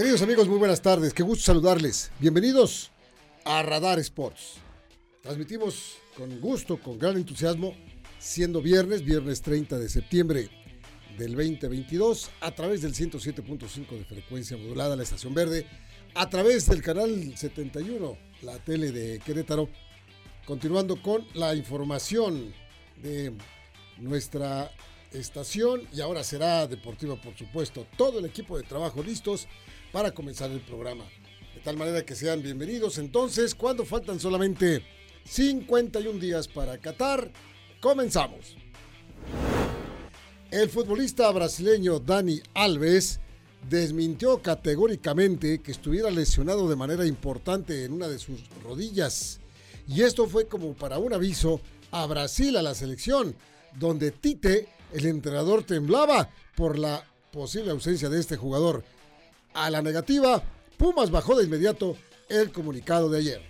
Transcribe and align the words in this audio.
Queridos 0.00 0.22
amigos, 0.22 0.48
muy 0.48 0.56
buenas 0.56 0.80
tardes. 0.80 1.12
Qué 1.12 1.22
gusto 1.22 1.44
saludarles. 1.44 2.10
Bienvenidos 2.18 2.90
a 3.44 3.62
Radar 3.62 3.98
Sports. 3.98 4.54
Transmitimos 5.20 5.98
con 6.16 6.40
gusto, 6.40 6.80
con 6.80 6.98
gran 6.98 7.18
entusiasmo, 7.18 7.74
siendo 8.18 8.62
viernes, 8.62 9.04
viernes 9.04 9.42
30 9.42 9.78
de 9.78 9.90
septiembre 9.90 10.48
del 11.18 11.34
2022, 11.34 12.30
a 12.40 12.50
través 12.50 12.80
del 12.80 12.94
107.5 12.94 13.90
de 13.90 14.04
frecuencia 14.06 14.56
modulada, 14.56 14.96
la 14.96 15.02
estación 15.02 15.34
verde, 15.34 15.66
a 16.14 16.30
través 16.30 16.64
del 16.64 16.80
canal 16.80 17.36
71, 17.36 18.16
la 18.40 18.56
tele 18.56 18.92
de 18.92 19.18
Querétaro, 19.18 19.68
continuando 20.46 21.02
con 21.02 21.26
la 21.34 21.54
información 21.54 22.54
de 23.02 23.34
nuestra 23.98 24.72
estación 25.12 25.82
y 25.92 26.00
ahora 26.00 26.24
será 26.24 26.66
deportiva, 26.66 27.20
por 27.20 27.36
supuesto. 27.36 27.86
Todo 27.98 28.20
el 28.20 28.24
equipo 28.24 28.56
de 28.56 28.62
trabajo 28.62 29.02
listos 29.02 29.46
para 29.92 30.12
comenzar 30.12 30.50
el 30.50 30.60
programa. 30.60 31.04
De 31.54 31.60
tal 31.60 31.76
manera 31.76 32.04
que 32.04 32.14
sean 32.14 32.42
bienvenidos. 32.42 32.98
Entonces, 32.98 33.54
cuando 33.54 33.84
faltan 33.84 34.20
solamente 34.20 34.82
51 35.24 36.18
días 36.18 36.48
para 36.48 36.78
Qatar, 36.78 37.30
comenzamos. 37.80 38.56
El 40.50 40.68
futbolista 40.68 41.30
brasileño 41.30 42.00
Dani 42.00 42.40
Alves 42.54 43.20
desmintió 43.68 44.40
categóricamente 44.42 45.60
que 45.60 45.70
estuviera 45.70 46.10
lesionado 46.10 46.68
de 46.68 46.76
manera 46.76 47.06
importante 47.06 47.84
en 47.84 47.92
una 47.92 48.08
de 48.08 48.18
sus 48.18 48.48
rodillas. 48.62 49.40
Y 49.86 50.02
esto 50.02 50.26
fue 50.26 50.46
como 50.46 50.74
para 50.74 50.98
un 50.98 51.12
aviso 51.12 51.60
a 51.90 52.06
Brasil, 52.06 52.56
a 52.56 52.62
la 52.62 52.74
selección, 52.74 53.34
donde 53.78 54.10
Tite, 54.10 54.68
el 54.92 55.06
entrenador, 55.06 55.64
temblaba 55.64 56.30
por 56.56 56.78
la 56.78 57.04
posible 57.32 57.70
ausencia 57.70 58.08
de 58.08 58.20
este 58.20 58.36
jugador. 58.36 58.84
A 59.52 59.68
la 59.70 59.82
negativa, 59.82 60.42
Pumas 60.76 61.10
bajó 61.10 61.36
de 61.36 61.44
inmediato 61.44 61.96
el 62.28 62.52
comunicado 62.52 63.10
de 63.10 63.18
ayer. 63.18 63.42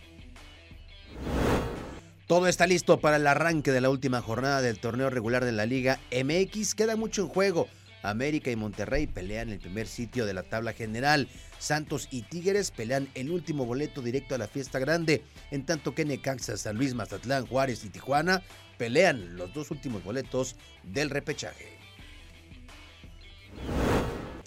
Todo 2.26 2.46
está 2.46 2.66
listo 2.66 3.00
para 3.00 3.16
el 3.16 3.26
arranque 3.26 3.72
de 3.72 3.80
la 3.80 3.90
última 3.90 4.22
jornada 4.22 4.62
del 4.62 4.78
torneo 4.78 5.10
regular 5.10 5.44
de 5.44 5.52
la 5.52 5.66
Liga 5.66 5.98
MX. 6.12 6.74
Queda 6.74 6.96
mucho 6.96 7.22
en 7.22 7.28
juego. 7.28 7.68
América 8.02 8.50
y 8.50 8.56
Monterrey 8.56 9.06
pelean 9.06 9.50
el 9.50 9.58
primer 9.58 9.86
sitio 9.86 10.24
de 10.24 10.32
la 10.32 10.44
tabla 10.44 10.72
general. 10.72 11.28
Santos 11.58 12.08
y 12.10 12.22
Tigres 12.22 12.70
pelean 12.70 13.08
el 13.14 13.30
último 13.30 13.66
boleto 13.66 14.00
directo 14.00 14.34
a 14.34 14.38
la 14.38 14.48
fiesta 14.48 14.78
grande. 14.78 15.22
En 15.50 15.66
tanto 15.66 15.94
que 15.94 16.04
Necaxa, 16.04 16.56
San 16.56 16.76
Luis, 16.76 16.94
Mazatlán, 16.94 17.46
Juárez 17.46 17.84
y 17.84 17.90
Tijuana 17.90 18.42
pelean 18.78 19.36
los 19.36 19.52
dos 19.52 19.70
últimos 19.70 20.02
boletos 20.02 20.56
del 20.84 21.10
repechaje. 21.10 21.79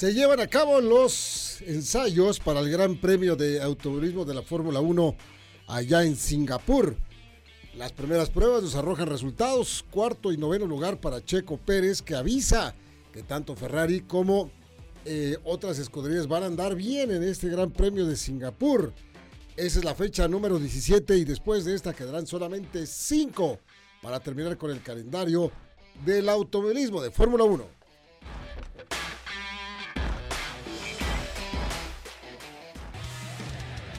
Se 0.04 0.14
llevan 0.14 0.42
a 0.42 0.48
cabo 0.48 0.82
los 0.82 1.62
ensayos 1.62 2.42
para 2.42 2.60
el 2.60 2.70
Gran 2.70 3.00
Premio 3.00 3.38
de 3.38 3.62
Automovilismo 3.62 4.26
de 4.26 4.34
la 4.34 4.42
Fórmula 4.42 4.82
1 4.82 5.16
allá 5.68 6.04
en 6.04 6.18
Singapur. 6.18 6.98
Las 7.78 7.94
primeras 7.94 8.30
pruebas 8.30 8.64
nos 8.64 8.76
arrojan 8.76 9.08
resultados. 9.08 9.86
Cuarto 9.90 10.34
y 10.34 10.38
noveno 10.38 10.66
lugar 10.66 11.00
para 11.00 11.24
Checo 11.24 11.56
Pérez, 11.56 12.02
que 12.02 12.16
avisa 12.16 12.76
que 13.14 13.24
tanto 13.24 13.56
Ferrari 13.56 14.02
como 14.02 14.52
eh, 15.06 15.38
otras 15.46 15.80
escuderías 15.80 16.28
van 16.28 16.44
a 16.44 16.48
andar 16.48 16.76
bien 16.76 17.10
en 17.10 17.24
este 17.24 17.48
Gran 17.48 17.72
Premio 17.72 18.06
de 18.06 18.18
Singapur. 18.18 18.92
Esa 19.56 19.80
es 19.80 19.86
la 19.86 19.96
fecha 19.96 20.28
número 20.28 20.60
17 20.60 21.16
y 21.16 21.24
después 21.24 21.64
de 21.64 21.76
esta 21.76 21.94
quedarán 21.94 22.28
solamente 22.28 22.86
5 22.88 23.58
para 24.02 24.20
terminar 24.20 24.58
con 24.58 24.70
el 24.70 24.82
calendario 24.82 25.50
del 26.04 26.28
automovilismo 26.28 27.02
de 27.02 27.10
Fórmula 27.10 27.46
1. 27.46 27.83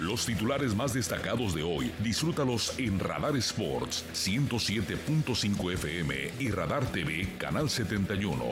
Los 0.04 0.26
titulares 0.26 0.74
más 0.74 0.92
destacados 0.92 1.54
de 1.54 1.62
hoy, 1.62 1.90
disfrútalos 2.02 2.78
en 2.78 2.98
Radar 3.00 3.34
Sports 3.38 4.04
107.5 4.12 5.72
FM 5.72 6.14
y 6.40 6.50
Radar 6.50 6.84
TV 6.92 7.26
Canal 7.38 7.70
71. 7.70 8.44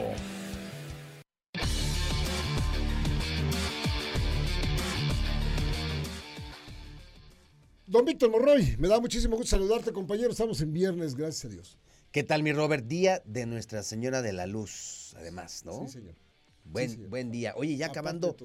Don 7.85 8.03
Víctor 8.05 8.31
Morroy, 8.31 8.75
me 8.79 8.87
da 8.87 8.99
muchísimo 8.99 9.35
gusto 9.35 9.51
saludarte, 9.51 9.91
compañero. 9.93 10.31
Estamos 10.31 10.59
en 10.61 10.73
viernes, 10.73 11.13
gracias 11.13 11.45
a 11.45 11.49
Dios. 11.49 11.77
¿Qué 12.11 12.23
tal, 12.23 12.41
mi 12.41 12.51
Robert? 12.51 12.87
Día 12.87 13.21
de 13.25 13.45
Nuestra 13.45 13.83
Señora 13.83 14.23
de 14.23 14.33
la 14.33 14.47
Luz, 14.47 15.13
además, 15.17 15.63
¿no? 15.65 15.85
Sí, 15.85 15.93
señor. 15.99 16.15
Buen, 16.63 16.89
Sí, 16.89 16.95
señor. 16.95 17.09
buen 17.11 17.29
día. 17.31 17.53
Oye, 17.55 17.75
ya 17.77 17.87
Aparte 17.87 17.99
acabando, 17.99 18.35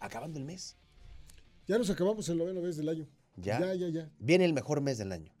acabando 0.00 0.38
el 0.38 0.46
mes. 0.46 0.76
Ya 1.66 1.78
nos 1.78 1.90
acabamos 1.90 2.28
el 2.28 2.38
noveno 2.38 2.60
mes 2.60 2.76
del 2.76 2.88
año. 2.88 3.06
¿Ya? 3.36 3.60
Ya, 3.60 3.74
ya, 3.74 3.88
ya. 3.88 4.10
Viene 4.18 4.44
el 4.44 4.52
mejor 4.52 4.80
mes 4.80 4.98
del 4.98 5.12
año, 5.12 5.32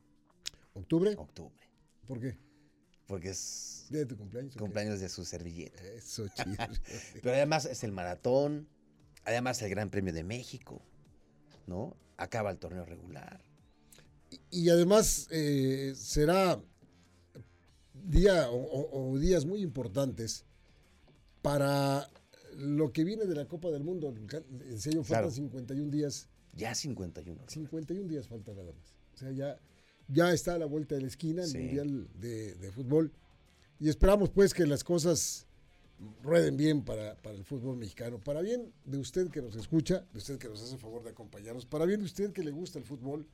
¿Octubre? 0.74 1.14
octubre. 1.16 1.54
¿Por 2.06 2.20
qué? 2.20 2.36
Porque 3.06 3.30
es 3.30 3.86
¿Día 3.88 4.00
de 4.00 4.06
tu 4.06 4.16
cumpleaños? 4.16 4.56
cumpleaños 4.56 5.00
de 5.00 5.08
su 5.08 5.24
servilleta. 5.24 5.82
Eso, 5.84 6.26
chido. 6.28 6.56
Pero 7.22 7.34
además 7.34 7.64
es 7.64 7.84
el 7.84 7.92
maratón, 7.92 8.68
además 9.24 9.62
el 9.62 9.70
Gran 9.70 9.88
Premio 9.90 10.12
de 10.12 10.24
México, 10.24 10.82
¿no? 11.66 11.96
Acaba 12.16 12.50
el 12.50 12.58
torneo 12.58 12.84
regular. 12.84 13.40
y 14.50 14.68
además 14.70 15.28
eh, 15.30 15.92
será 15.96 16.60
día 17.94 18.50
o, 18.50 18.56
o- 18.56 19.12
o 19.12 19.18
días 19.18 19.44
muy 19.44 19.62
importantes 19.62 20.44
para 21.42 22.08
lo 22.56 22.92
que 22.92 23.04
viene 23.04 23.24
de 23.26 23.34
la 23.34 23.46
Copa 23.46 23.70
del 23.70 23.84
Mundo. 23.84 24.14
En 24.68 24.80
serio, 24.80 25.02
faltan 25.04 25.22
Claro. 25.24 25.30
51 25.30 25.90
días. 25.90 26.28
Ya 26.54 26.74
51. 26.74 27.44
51 27.48 28.08
días 28.08 28.28
falta 28.28 28.52
nada 28.54 28.72
más. 28.72 28.94
O 29.14 29.18
sea, 29.18 29.30
ya, 29.32 29.58
ya 30.08 30.32
está 30.32 30.54
a 30.54 30.58
la 30.58 30.66
vuelta 30.66 30.94
de 30.94 31.02
la 31.02 31.06
esquina 31.08 31.42
el 31.42 31.48
Sí. 31.50 31.58
Mundial 31.58 32.08
de, 32.18 32.54
de 32.54 32.70
Fútbol. 32.72 33.12
Y 33.78 33.88
esperamos 33.90 34.30
pues 34.30 34.54
que 34.54 34.66
las 34.66 34.82
cosas 34.84 35.46
rueden 36.22 36.56
bien 36.56 36.82
para, 36.84 37.14
para 37.16 37.36
el 37.36 37.44
fútbol 37.44 37.76
mexicano. 37.76 38.18
Para 38.18 38.40
bien 38.40 38.72
de 38.84 38.98
usted 38.98 39.28
que 39.30 39.42
nos 39.42 39.54
escucha, 39.56 40.06
de 40.12 40.18
usted 40.18 40.38
que 40.38 40.48
nos 40.48 40.62
hace 40.62 40.78
favor 40.78 41.02
de 41.02 41.10
acompañarnos, 41.10 41.66
para 41.66 41.84
bien 41.84 42.00
de 42.00 42.06
usted 42.06 42.32
que 42.32 42.42
le 42.42 42.50
gusta 42.50 42.78
el 42.78 42.84
fútbol, 42.84 43.26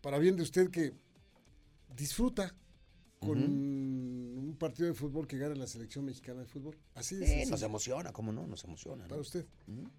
para 0.00 0.18
bien 0.18 0.36
de 0.36 0.42
usted 0.42 0.70
que 0.70 0.94
disfruta 1.94 2.54
con 3.20 3.38
un 4.56 4.58
partido 4.58 4.88
de 4.88 4.94
fútbol 4.94 5.26
que 5.26 5.36
gana 5.36 5.54
la 5.54 5.66
selección 5.66 6.06
mexicana 6.06 6.40
de 6.40 6.46
fútbol. 6.46 6.76
Así 6.94 7.14
Sí, 7.24 7.44
nos 7.50 7.60
emociona, 7.62 8.10
¿cómo 8.12 8.32
no? 8.32 8.46
Nos 8.46 8.64
emociona. 8.64 9.02
¿no? 9.02 9.08
para 9.08 9.20
usted. 9.20 9.44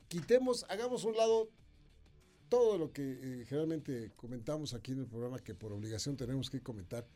Quitemos, 0.07 0.65
hagamos 0.69 1.03
un 1.03 1.15
lado 1.15 1.49
todo 2.49 2.77
lo 2.79 2.91
que 2.91 3.03
eh, 3.41 3.45
generalmente 3.45 4.11
comentamos 4.15 4.73
aquí 4.73 4.93
en 4.93 4.99
el 5.01 5.07
programa, 5.07 5.37
que 5.39 5.53
por 5.53 5.71
obligación 5.73 6.17
tenemos 6.17 6.49
que 6.49 6.61
comentar, 6.61 7.07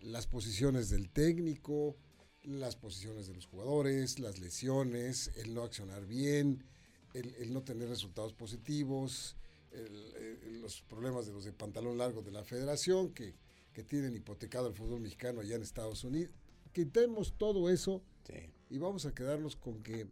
las 0.00 0.26
posiciones 0.26 0.88
del 0.90 1.10
técnico, 1.10 1.96
las 2.42 2.74
posiciones 2.74 3.26
de 3.28 3.34
los 3.34 3.46
jugadores, 3.46 4.18
las 4.18 4.38
lesiones, 4.40 5.30
el 5.36 5.54
no 5.54 5.62
accionar 5.62 6.06
bien, 6.06 6.64
el, 7.14 7.34
el 7.36 7.52
no 7.52 7.62
tener 7.62 7.88
resultados 7.88 8.32
positivos, 8.32 9.36
el- 9.70 10.14
el- 10.16 10.60
los 10.62 10.82
problemas 10.82 11.26
de 11.26 11.32
los 11.34 11.44
de 11.44 11.52
pantalón 11.52 11.98
largo 11.98 12.22
de 12.22 12.32
la 12.32 12.42
federación, 12.42 13.12
que, 13.12 13.34
que 13.74 13.84
tienen 13.84 14.16
hipotecado 14.16 14.66
el 14.68 14.74
fútbol 14.74 15.00
mexicano 15.00 15.40
allá 15.40 15.54
en 15.56 15.62
Estados 15.62 16.02
Unidos. 16.02 16.34
Quitemos 16.72 17.34
todo 17.36 17.68
eso 17.70 18.02
Sí. 18.26 18.52
y 18.68 18.78
vamos 18.78 19.06
a 19.06 19.14
quedarnos 19.14 19.56
con 19.56 19.82
que 19.82 20.06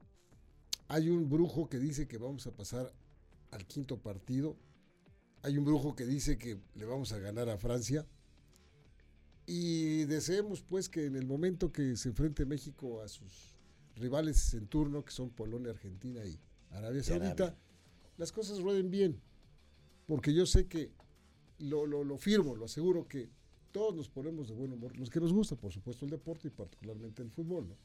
hay 0.88 1.08
un 1.10 1.28
brujo 1.28 1.68
que 1.68 1.78
dice 1.78 2.08
que 2.08 2.18
vamos 2.18 2.46
a 2.46 2.52
pasar 2.56 2.92
al 3.50 3.66
quinto 3.66 3.98
partido. 4.00 4.56
Hay 5.42 5.56
un 5.58 5.64
brujo 5.64 5.94
que 5.94 6.04
dice 6.06 6.36
que 6.38 6.58
le 6.74 6.84
vamos 6.84 7.12
a 7.12 7.18
ganar 7.18 7.48
a 7.48 7.58
Francia. 7.58 8.06
Y 9.46 10.04
deseemos 10.04 10.62
pues 10.62 10.88
que 10.88 11.06
en 11.06 11.16
el 11.16 11.26
momento 11.26 11.72
que 11.72 11.96
se 11.96 12.08
enfrente 12.10 12.44
México 12.44 13.00
a 13.02 13.08
sus 13.08 13.54
rivales 13.96 14.52
en 14.54 14.66
turno, 14.66 15.04
que 15.04 15.12
son 15.12 15.30
Polonia, 15.30 15.70
Argentina 15.70 16.24
y 16.24 16.38
Arabia 16.70 17.02
Saudita, 17.02 17.44
Arabia. 17.44 17.58
las 18.18 18.32
cosas 18.32 18.60
rueden 18.60 18.90
bien. 18.90 19.20
Porque 20.06 20.34
yo 20.34 20.44
sé 20.46 20.66
que 20.66 20.90
lo, 21.58 21.86
lo, 21.86 22.04
lo 22.04 22.18
firmo, 22.18 22.56
lo 22.56 22.64
aseguro 22.66 23.06
que 23.08 23.28
todos 23.72 23.94
nos 23.94 24.08
ponemos 24.08 24.48
de 24.48 24.54
buen 24.54 24.72
humor. 24.72 24.96
Los 24.96 25.10
que 25.10 25.20
nos 25.20 25.32
gusta, 25.32 25.56
por 25.56 25.72
supuesto, 25.72 26.04
el 26.04 26.10
deporte 26.10 26.48
y 26.48 26.50
particularmente 26.50 27.22
el 27.22 27.30
fútbol, 27.30 27.68
¿no? 27.68 27.76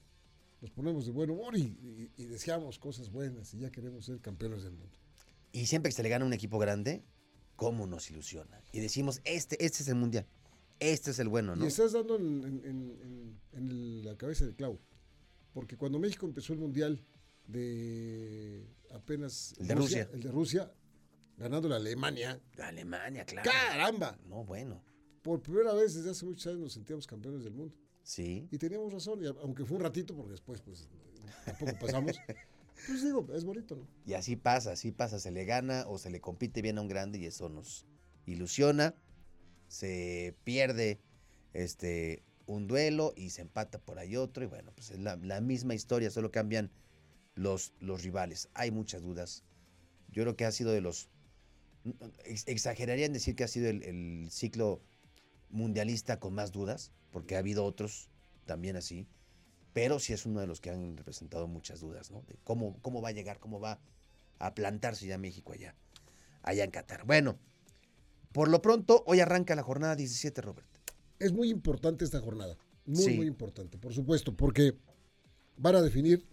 Nos 0.62 0.72
ponemos 0.72 1.06
de 1.06 1.12
buen 1.12 1.30
humor 1.30 1.58
y, 1.58 1.62
y- 1.62 2.12
y 2.16 2.26
deseamos 2.26 2.80
cosas 2.80 3.10
buenas 3.12 3.54
y 3.54 3.60
ya 3.60 3.70
queremos 3.72 4.06
ser 4.06 4.20
campeones 4.22 4.64
del 4.64 4.72
mundo. 4.74 4.98
Y 5.52 5.66
siempre 5.66 5.90
que 5.90 5.96
se 5.96 6.04
le 6.04 6.10
gana 6.10 6.24
a 6.24 6.28
un 6.28 6.34
equipo 6.34 6.58
grande, 6.58 7.04
¿cómo 7.58 7.86
nos 7.86 8.10
ilusiona? 8.10 8.62
Y 8.72 8.80
decimos, 8.80 9.20
este, 9.26 9.64
este 9.64 9.84
es 9.84 9.88
el 9.90 9.96
mundial. 9.96 10.26
Este 10.80 11.12
es 11.12 11.20
el 11.20 11.28
bueno, 11.28 11.56
¿no? 11.56 11.64
Y 11.66 11.68
estás 11.68 11.92
dando 11.92 12.16
en, 12.18 12.44
en- 12.44 12.62
en- 12.66 13.40
en 13.54 14.06
la 14.06 14.18
cabeza 14.18 14.46
del 14.46 14.56
clavo. 14.56 14.80
Porque 15.54 15.78
cuando 15.78 16.00
México 16.00 16.26
empezó 16.26 16.54
el 16.54 16.60
mundial 16.60 17.00
de 17.48 18.66
apenas. 18.92 19.54
El 19.60 19.68
de 19.68 19.76
Rusia. 19.76 20.10
El 20.14 20.22
de 20.24 20.32
Rusia, 20.32 20.72
ganando 21.38 21.68
la 21.70 21.76
Alemania. 21.76 22.40
Alemania, 22.58 23.26
claro. 23.26 23.50
¡Caramba! 23.52 24.18
No, 24.28 24.44
bueno. 24.44 24.82
Por 25.24 25.42
primera 25.42 25.74
vez 25.74 25.96
desde 25.96 26.12
hace 26.12 26.26
muchos 26.26 26.46
años 26.48 26.60
nos 26.60 26.74
sentíamos 26.74 27.08
campeones 27.08 27.44
del 27.44 27.54
mundo. 27.54 27.74
Sí. 28.04 28.48
Y 28.52 28.58
teníamos 28.58 28.92
razón, 28.94 29.24
y 29.24 29.28
aunque 29.28 29.66
fue 29.66 29.78
un 29.78 29.84
ratito, 29.84 30.16
porque 30.16 30.32
después, 30.32 30.62
pues, 30.62 30.88
tampoco 31.46 31.72
pasamos. 31.80 32.16
Pues 32.88 33.02
digo, 33.04 33.26
es 33.34 33.46
bonito, 33.46 33.76
¿no? 33.78 33.88
Y 34.06 34.14
así 34.14 34.36
pasa, 34.36 34.72
así 34.74 34.92
pasa. 34.92 35.18
Se 35.20 35.32
le 35.32 35.46
gana 35.46 35.86
o 35.88 35.98
se 36.00 36.10
le 36.10 36.20
compite 36.20 36.62
bien 36.62 36.78
a 36.80 36.82
un 36.82 36.90
grande 36.90 37.18
y 37.20 37.26
eso 37.28 37.48
nos 37.48 37.86
ilusiona. 38.26 38.94
Se 39.70 40.36
pierde 40.44 41.00
este 41.54 42.24
un 42.46 42.68
duelo 42.68 43.14
y 43.16 43.30
se 43.30 43.42
empata 43.42 43.80
por 43.80 44.00
ahí 44.00 44.18
otro. 44.18 44.44
Y 44.44 44.48
bueno, 44.48 44.74
pues 44.76 44.90
es 44.92 45.00
la, 45.00 45.16
la 45.18 45.40
misma 45.40 45.76
historia, 45.76 46.10
solo 46.10 46.32
cambian 46.32 46.72
los, 47.36 47.72
los 47.80 48.04
rivales. 48.04 48.50
Hay 48.54 48.72
muchas 48.72 49.02
dudas. 49.04 49.44
Yo 50.10 50.24
creo 50.24 50.36
que 50.36 50.44
ha 50.46 50.52
sido 50.52 50.72
de 50.74 50.82
los. 50.82 51.10
ex- 52.26 52.48
Exageraría 52.48 53.06
en 53.06 53.14
decir 53.14 53.36
que 53.36 53.46
ha 53.46 53.48
sido 53.48 53.70
el, 53.70 53.84
el 53.84 54.30
ciclo 54.32 54.82
mundialista 55.54 56.20
con 56.20 56.34
más 56.34 56.52
dudas, 56.52 56.92
porque 57.12 57.36
ha 57.36 57.40
habido 57.40 57.64
otros 57.64 58.10
también 58.46 58.76
así. 58.76 59.08
Pero 59.72 60.00
sí 60.00 60.14
es 60.14 60.26
uno 60.26 60.40
de 60.42 60.48
los 60.48 60.60
que 60.60 60.70
han 60.70 60.98
representado 60.98 61.48
muchas 61.48 61.80
dudas, 61.80 62.12
¿no? 62.12 62.22
De 62.28 62.38
cómo, 62.44 62.78
cómo 62.82 63.02
va 63.02 63.10
a 63.10 63.14
llegar, 63.14 63.40
cómo 63.40 63.60
va 63.60 63.80
a 64.40 64.54
plantarse 64.54 65.08
ya 65.08 65.18
México 65.18 65.54
allá, 65.54 65.76
allá 66.42 66.64
en 66.64 66.72
Qatar. 66.72 67.06
Bueno, 67.06 67.40
por 68.34 68.50
lo 68.50 68.62
pronto, 68.62 69.04
hoy 69.08 69.20
arranca 69.20 69.56
la 69.56 69.64
jornada 69.64 69.96
17, 69.96 70.42
Robert. 70.42 70.68
Es 71.20 71.32
muy 71.32 71.50
importante 71.50 72.04
esta 72.04 72.20
jornada. 72.20 72.58
Muy, 72.86 73.04
Sí. 73.04 73.16
muy 73.16 73.28
importante, 73.28 73.78
por 73.78 73.94
supuesto, 73.94 74.36
porque 74.36 74.78
van 75.58 75.76
a 75.76 75.82
definir 75.82 76.28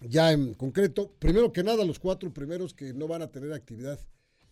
ya 0.00 0.32
en 0.32 0.54
concreto, 0.54 1.12
primero 1.18 1.52
que 1.52 1.62
nada, 1.62 1.84
los 1.84 1.98
cuatro 1.98 2.32
primeros 2.32 2.74
que 2.74 2.92
no 2.92 3.06
van 3.08 3.22
a 3.22 3.30
tener 3.30 3.52
actividad 3.52 3.98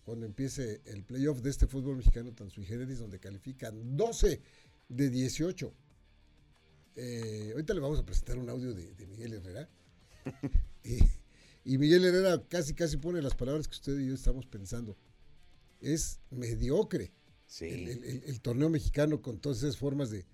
cuando 0.07 0.25
empiece 0.25 0.81
el 0.87 1.03
playoff 1.03 1.41
de 1.43 1.51
este 1.51 1.67
fútbol 1.67 1.97
mexicano 1.97 2.33
tan 2.33 2.49
sui 2.49 2.65
generis, 2.65 3.01
donde 3.01 3.19
califican 3.19 3.97
12 3.97 4.41
de 4.89 5.11
18. 5.11 5.75
Eh, 6.95 7.51
ahorita 7.53 7.75
le 7.75 7.81
vamos 7.81 7.99
a 7.99 8.07
presentar 8.07 8.39
un 8.39 8.49
audio 8.49 8.73
de, 8.73 8.95
de 8.95 9.07
Miguel 9.07 9.35
Herrera. 9.35 9.69
y, 10.85 10.99
y 11.65 11.77
Miguel 11.79 12.05
Herrera 12.05 12.43
casi, 12.49 12.73
casi 12.73 12.97
pone 12.97 13.21
las 13.21 13.35
palabras 13.35 13.67
que 13.69 13.75
usted 13.75 13.99
y 13.99 14.07
yo 14.07 14.15
estamos 14.15 14.47
pensando. 14.47 14.97
Es 15.81 16.21
mediocre 16.31 17.13
Sí. 17.49 17.67
el, 17.67 17.89
el- 17.89 18.05
el- 18.05 18.23
el 18.27 18.41
torneo 18.41 18.69
mexicano 18.71 19.21
con 19.23 19.39
todas 19.39 19.59
esas 19.59 19.77
formas 19.77 20.11
de, 20.11 20.25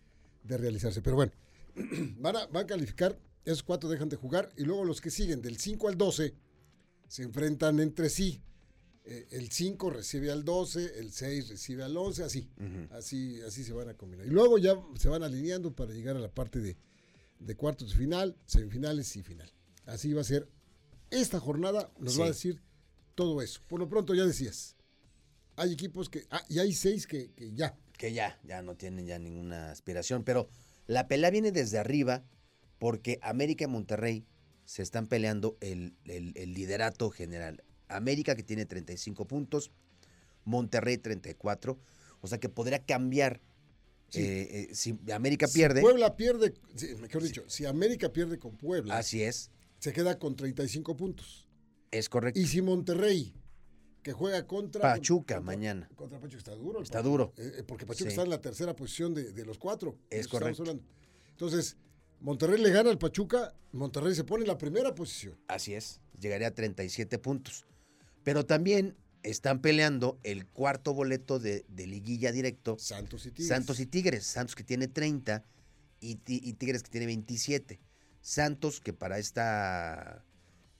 de 0.44 0.56
realizarse. 0.58 1.02
Pero 1.02 1.16
bueno, 1.16 1.32
van 2.18 2.36
a, 2.36 2.46
van 2.46 2.64
a 2.64 2.66
calificar, 2.66 3.18
esos 3.44 3.62
cuatro 3.62 3.88
dejan 3.88 4.08
de 4.10 4.16
jugar 4.16 4.50
y 4.56 4.64
luego 4.64 4.84
los 4.84 5.00
que 5.00 5.10
siguen 5.10 5.40
del 5.42 5.56
5 5.58 5.88
al 5.88 5.96
12 5.98 6.34
se 7.08 7.22
enfrentan 7.22 7.80
entre 7.80 8.08
sí. 8.10 8.40
Eh, 9.04 9.26
el 9.32 9.50
5 9.50 9.90
recibe 9.90 10.30
al 10.30 10.44
12, 10.44 10.98
el 11.00 11.10
6 11.12 11.48
recibe 11.48 11.82
al 11.82 11.96
11, 11.96 12.22
así, 12.22 12.48
así, 12.92 13.40
así 13.42 13.64
se 13.64 13.72
van 13.72 13.88
a 13.88 13.94
combinar. 13.94 14.26
Y 14.26 14.30
luego 14.30 14.58
ya 14.58 14.74
se 14.96 15.08
van 15.08 15.22
alineando 15.24 15.74
para 15.74 15.92
llegar 15.92 16.16
a 16.16 16.20
la 16.20 16.30
parte 16.32 16.60
de, 16.60 16.76
de 17.40 17.56
cuartos 17.56 17.90
de 17.90 17.96
final, 17.96 18.36
semifinales 18.46 19.16
y 19.16 19.22
final. 19.22 19.52
Así 19.86 20.12
va 20.12 20.20
a 20.20 20.24
ser. 20.24 20.48
Esta 21.10 21.40
jornada 21.40 21.90
nos 21.98 22.18
va 22.20 22.24
a 22.26 22.28
decir 22.28 22.62
todo 23.16 23.42
eso. 23.42 23.60
Por 23.66 23.80
lo 23.80 23.88
pronto 23.88 24.14
ya 24.14 24.24
decías, 24.24 24.76
hay 25.56 25.72
equipos 25.72 26.08
que, 26.08 26.24
ah, 26.30 26.44
y 26.48 26.60
hay 26.60 26.72
seis 26.72 27.06
que, 27.08 27.32
que 27.32 27.52
ya, 27.52 27.76
que 27.98 28.12
ya, 28.12 28.38
ya 28.44 28.62
no 28.62 28.76
tienen 28.76 29.06
ya 29.06 29.18
ninguna 29.18 29.70
aspiración. 29.72 30.22
Pero 30.22 30.48
la 30.86 31.08
pelea 31.08 31.30
viene 31.30 31.50
desde 31.50 31.78
arriba 31.78 32.24
porque 32.78 33.18
América 33.22 33.64
y 33.64 33.68
Monterrey 33.68 34.24
se 34.64 34.82
están 34.82 35.08
peleando 35.08 35.58
el, 35.60 35.96
el- 36.04 36.32
el 36.36 36.54
liderato 36.54 37.10
general. 37.10 37.62
América 37.96 38.34
que 38.34 38.42
tiene 38.42 38.66
35 38.66 39.26
puntos, 39.26 39.70
Monterrey 40.44 40.98
34. 40.98 41.78
O 42.20 42.26
sea 42.26 42.38
que 42.38 42.48
podría 42.48 42.84
cambiar. 42.84 43.40
Sí. 44.08 44.20
eh, 44.20 44.68
eh, 44.70 44.74
si 44.74 44.98
América 45.12 45.46
Si 45.46 45.58
pierde, 45.58 45.80
Puebla 45.80 46.16
pierde, 46.16 46.52
sí, 46.76 46.94
mejor 47.00 47.22
dicho, 47.22 47.44
si 47.48 47.64
América 47.64 48.12
pierde 48.12 48.38
con 48.38 48.58
Puebla, 48.58 48.98
así 48.98 49.22
es, 49.22 49.50
se 49.78 49.92
queda 49.94 50.18
con 50.18 50.36
35 50.36 50.96
puntos. 50.96 51.48
es 51.90 52.10
correcto. 52.10 52.38
Y 52.38 52.46
si 52.46 52.60
Monterrey, 52.60 53.34
que 54.02 54.12
juega 54.12 54.46
contra 54.46 54.82
Pachuca 54.82 55.36
contra- 55.36 55.40
mañana. 55.40 55.88
Contra 55.94 56.20
Pachuca 56.20 56.36
está 56.38 56.54
duro. 56.54 56.82
Está 56.82 56.98
Pachuca. 56.98 57.08
duro. 57.10 57.32
Eh, 57.38 57.62
porque 57.66 57.86
Pachuca 57.86 58.10
está 58.10 58.22
en 58.22 58.28
la 58.30 58.40
tercera 58.42 58.76
posición 58.76 59.14
de, 59.14 59.32
de 59.32 59.44
los 59.46 59.56
cuatro. 59.58 59.96
Es 60.10 60.28
correcto. 60.28 60.64
Entonces, 61.30 61.78
Monterrey 62.20 62.60
le 62.60 62.70
gana 62.70 62.90
al 62.90 62.98
Pachuca, 62.98 63.54
Monterrey 63.72 64.14
se 64.14 64.24
pone 64.24 64.42
en 64.42 64.48
la 64.48 64.58
primera 64.58 64.94
posición. 64.94 65.38
Así 65.48 65.72
es, 65.72 66.00
llegaría 66.20 66.48
a 66.48 66.54
37 66.54 67.18
puntos. 67.18 67.64
Pero 68.24 68.46
también 68.46 68.96
están 69.22 69.60
peleando 69.60 70.18
el 70.22 70.46
cuarto 70.46 70.94
boleto 70.94 71.38
de, 71.38 71.64
de 71.68 71.86
liguilla 71.86 72.32
directo 72.32 72.76
Santos 72.78 73.26
y 73.26 73.30
Tigres. 73.30 73.48
Santos 73.48 73.80
y 73.80 73.86
Tigres. 73.86 74.26
Santos 74.26 74.54
que 74.56 74.64
tiene 74.64 74.88
30 74.88 75.44
y, 76.00 76.16
Ti- 76.16 76.40
y 76.42 76.54
Tigres 76.54 76.82
que 76.82 76.90
tiene 76.90 77.06
27. 77.06 77.80
Santos 78.20 78.80
que 78.80 78.92
para 78.92 79.18
esta 79.18 80.24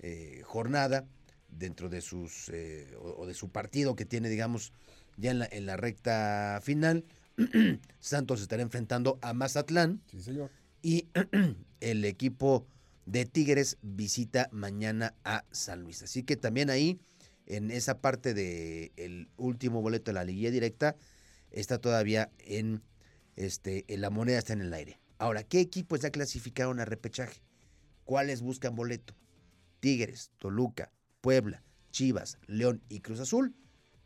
eh, 0.00 0.42
jornada, 0.44 1.06
dentro 1.48 1.88
de 1.88 2.00
sus 2.00 2.48
eh, 2.48 2.94
o, 3.00 3.22
o 3.22 3.26
de 3.26 3.34
su 3.34 3.50
partido 3.50 3.94
que 3.96 4.04
tiene, 4.04 4.28
digamos, 4.28 4.72
ya 5.16 5.30
en 5.32 5.38
la, 5.40 5.48
en 5.50 5.66
la 5.66 5.76
recta 5.76 6.60
final, 6.62 7.04
Santos 8.00 8.40
estará 8.40 8.62
enfrentando 8.62 9.18
a 9.22 9.32
Mazatlán 9.34 10.02
Sí, 10.10 10.20
señor. 10.22 10.50
y 10.82 11.08
el 11.80 12.04
equipo 12.04 12.66
de 13.06 13.24
Tigres 13.24 13.78
visita 13.82 14.48
mañana 14.52 15.14
a 15.24 15.44
San 15.50 15.82
Luis. 15.82 16.02
Así 16.02 16.22
que 16.22 16.36
también 16.36 16.70
ahí, 16.70 17.00
en 17.46 17.70
esa 17.70 18.00
parte 18.00 18.34
del 18.34 19.28
último 19.36 19.82
boleto 19.82 20.10
de 20.10 20.14
la 20.14 20.24
liguilla 20.24 20.50
directa, 20.50 20.96
está 21.50 21.78
todavía 21.78 22.30
en, 22.38 22.82
este, 23.36 23.84
en 23.92 24.00
la 24.00 24.10
moneda 24.10 24.38
está 24.38 24.52
en 24.52 24.62
el 24.62 24.72
aire. 24.72 25.00
Ahora, 25.18 25.44
¿qué 25.44 25.60
equipos 25.60 26.00
ya 26.00 26.10
clasificaron 26.10 26.80
a 26.80 26.84
repechaje? 26.84 27.42
¿Cuáles 28.04 28.42
buscan 28.42 28.74
boleto? 28.74 29.14
Tigres, 29.80 30.32
Toluca, 30.38 30.92
Puebla, 31.20 31.62
Chivas, 31.90 32.38
León 32.46 32.82
y 32.88 33.00
Cruz 33.00 33.20
Azul 33.20 33.54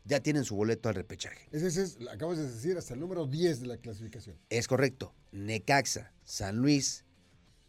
ya 0.07 0.21
tienen 0.21 0.45
su 0.45 0.55
boleto 0.55 0.89
al 0.89 0.95
repechaje. 0.95 1.47
Ese, 1.51 1.67
ese 1.67 1.83
es, 1.83 1.97
acabas 2.09 2.37
de 2.37 2.49
decir, 2.49 2.77
hasta 2.77 2.93
el 2.93 2.99
número 2.99 3.27
10 3.27 3.61
de 3.61 3.67
la 3.67 3.77
clasificación. 3.77 4.37
Es 4.49 4.67
correcto. 4.67 5.13
Necaxa, 5.31 6.13
San 6.23 6.57
Luis, 6.57 7.03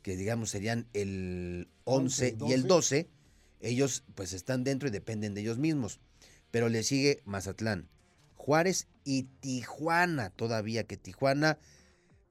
que 0.03 0.17
digamos 0.17 0.51
serían 0.51 0.87
el 0.93 1.69
11 1.85 2.37
11, 2.39 2.47
y 2.49 2.53
el 2.53 2.67
12. 2.67 3.09
12, 3.61 3.69
ellos 3.69 4.05
pues 4.15 4.33
están 4.33 4.65
dentro 4.65 4.89
y 4.89 4.93
dependen 4.93 5.35
de 5.35 5.43
ellos 5.43 5.59
mismos. 5.59 6.01
Pero 6.51 6.69
le 6.69 6.83
sigue 6.83 7.21
Mazatlán, 7.25 7.89
Juárez 8.37 8.89
y 9.05 9.25
Tijuana 9.41 10.31
todavía, 10.31 10.85
que 10.85 10.97
Tijuana 10.97 11.59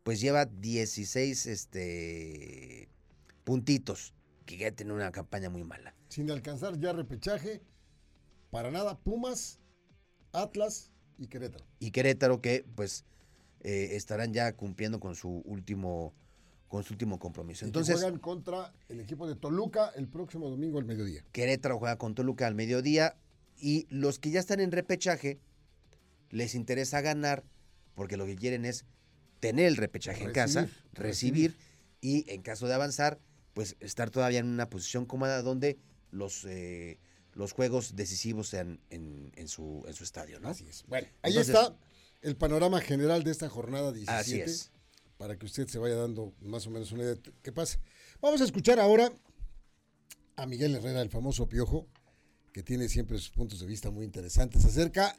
pues 0.03 0.21
lleva 0.21 0.45
16 0.45 1.45
este, 1.45 2.89
puntitos, 3.43 4.13
que 4.45 4.57
ya 4.57 4.71
tiene 4.71 4.93
una 4.93 5.11
campaña 5.11 5.49
muy 5.49 5.63
mala. 5.63 5.93
Sin 6.09 6.31
alcanzar 6.31 6.79
ya 6.79 6.93
repechaje, 6.93 7.61
para 8.49 8.71
nada, 8.71 8.97
Pumas, 8.97 9.59
Atlas 10.31 10.91
y 11.17 11.27
Querétaro. 11.27 11.65
Y 11.79 11.91
Querétaro 11.91 12.41
que 12.41 12.65
pues 12.75 13.05
eh, 13.61 13.89
estarán 13.97 14.33
ya 14.33 14.53
cumpliendo 14.53 14.99
con 14.99 15.15
su 15.15 15.41
último, 15.45 16.15
con 16.67 16.83
su 16.83 16.93
último 16.93 17.17
compromiso. 17.19 17.65
Y 17.65 17.67
Entonces, 17.69 17.95
juegan 17.95 18.19
contra 18.19 18.73
el 18.89 18.99
equipo 18.99 19.27
de 19.27 19.35
Toluca 19.35 19.91
el 19.95 20.07
próximo 20.07 20.49
domingo 20.49 20.79
al 20.79 20.85
mediodía. 20.85 21.23
Querétaro 21.31 21.79
juega 21.79 21.97
con 21.97 22.13
Toluca 22.15 22.45
al 22.47 22.55
mediodía 22.55 23.15
y 23.57 23.87
los 23.89 24.19
que 24.19 24.31
ya 24.31 24.39
están 24.39 24.59
en 24.59 24.71
repechaje 24.71 25.39
les 26.29 26.55
interesa 26.55 27.01
ganar 27.01 27.43
porque 27.95 28.17
lo 28.17 28.25
que 28.25 28.35
quieren 28.35 28.65
es 28.65 28.85
tener 29.39 29.65
el 29.65 29.77
repechaje 29.77 30.23
en 30.23 30.31
casa, 30.33 30.61
Recibir, 30.93 31.51
recibir 31.51 31.55
y 32.01 32.31
en 32.31 32.41
caso 32.41 32.67
de 32.67 32.73
avanzar, 32.73 33.19
pues 33.53 33.75
estar 33.79 34.09
todavía 34.09 34.39
en 34.39 34.47
una 34.47 34.69
posición 34.69 35.05
cómoda 35.05 35.41
donde 35.41 35.79
los, 36.11 36.45
eh, 36.45 36.99
los 37.33 37.53
juegos 37.53 37.95
decisivos 37.95 38.49
sean 38.49 38.79
en, 38.89 39.31
en 39.35 39.47
su, 39.47 39.83
en 39.87 39.93
su 39.93 40.03
estadio, 40.03 40.39
¿no? 40.39 40.49
Así 40.49 40.67
es. 40.67 40.83
Bueno, 40.87 41.07
ahí 41.21 41.31
Entonces- 41.31 41.55
está 41.55 41.75
el 42.21 42.35
panorama 42.35 42.81
general 42.81 43.23
de 43.23 43.31
esta 43.31 43.47
jornada 43.49 43.91
17. 43.91 44.19
Así 44.19 44.41
es. 44.41 44.71
Para 45.17 45.37
que 45.37 45.45
usted 45.45 45.67
se 45.67 45.79
vaya 45.79 45.95
dando 45.95 46.33
más 46.41 46.67
o 46.67 46.69
menos 46.69 46.91
una 46.91 47.03
idea 47.03 47.15
de 47.15 47.33
qué 47.41 47.51
pasa. 47.51 47.79
Vamos 48.21 48.41
a 48.41 48.43
escuchar 48.43 48.79
ahora 48.79 49.11
a 50.35 50.45
Miguel 50.45 50.75
Herrera, 50.75 51.01
el 51.01 51.09
famoso 51.09 51.47
Piojo, 51.47 51.87
que 52.53 52.63
tiene 52.63 52.87
siempre 52.87 53.17
sus 53.17 53.31
puntos 53.31 53.59
de 53.59 53.65
vista 53.65 53.89
muy 53.91 54.05
interesantes 54.05 54.63
acerca 54.65 55.15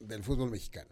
del 0.00 0.22
fútbol 0.22 0.50
mexicano. 0.50 0.90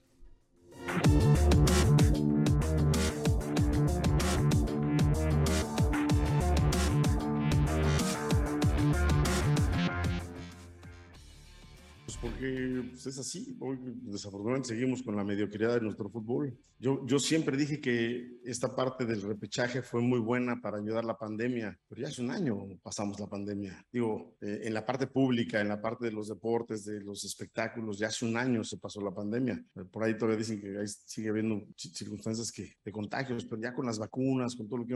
Porque 12.23 12.85
pues, 12.88 13.07
es 13.07 13.19
así. 13.19 13.57
Hoy, 13.61 13.79
desafortunadamente, 13.83 14.69
seguimos 14.69 15.02
con 15.02 15.17
la 15.17 15.25
mediocridad 15.25 15.75
de 15.75 15.81
nuestro 15.81 16.09
fútbol. 16.09 16.57
Yo, 16.79 17.05
yo 17.05 17.19
siempre 17.19 17.57
dije 17.57 17.81
que 17.81 18.38
esta 18.45 18.75
parte 18.75 19.05
del 19.05 19.23
repechaje 19.23 19.83
fue 19.83 20.00
muy 20.00 20.21
buena 20.21 20.61
para 20.61 20.79
ayudar 20.79 21.05
la 21.05 21.19
pandemia, 21.19 21.79
pero 21.88 22.00
ya 22.00 22.09
hace 22.09 22.23
un 22.23 22.31
año 22.31 22.69
pasamos 22.81 23.19
la 23.19 23.26
pandemia. 23.26 23.85
Digo, 23.93 24.37
eh, 24.41 24.61
en 24.62 24.73
la 24.73 24.87
parte 24.87 25.09
pública, 25.09 25.61
en 25.61 25.69
la 25.69 25.83
parte 25.83 26.07
de 26.07 26.12
los 26.12 26.29
deportes, 26.29 26.85
de 26.85 27.00
los 27.00 27.25
espectáculos, 27.25 27.99
ya 27.99 28.07
hace 28.07 28.25
un 28.25 28.37
año 28.37 28.62
se 28.62 28.79
pasó 28.79 29.00
la 29.00 29.12
pandemia. 29.12 29.62
Por 29.91 30.05
ahí 30.05 30.17
todavía 30.17 30.38
dicen 30.38 30.61
que 30.61 30.87
sigue 30.87 31.31
habiendo 31.31 31.67
circunstancias 31.76 32.52
que, 32.52 32.76
de 32.85 32.93
contagios, 32.93 33.45
pero 33.45 33.61
ya 33.61 33.75
con 33.75 33.87
las 33.87 33.99
vacunas, 33.99 34.55
con 34.55 34.69
todo 34.69 34.79
lo 34.79 34.87
que 34.87 34.95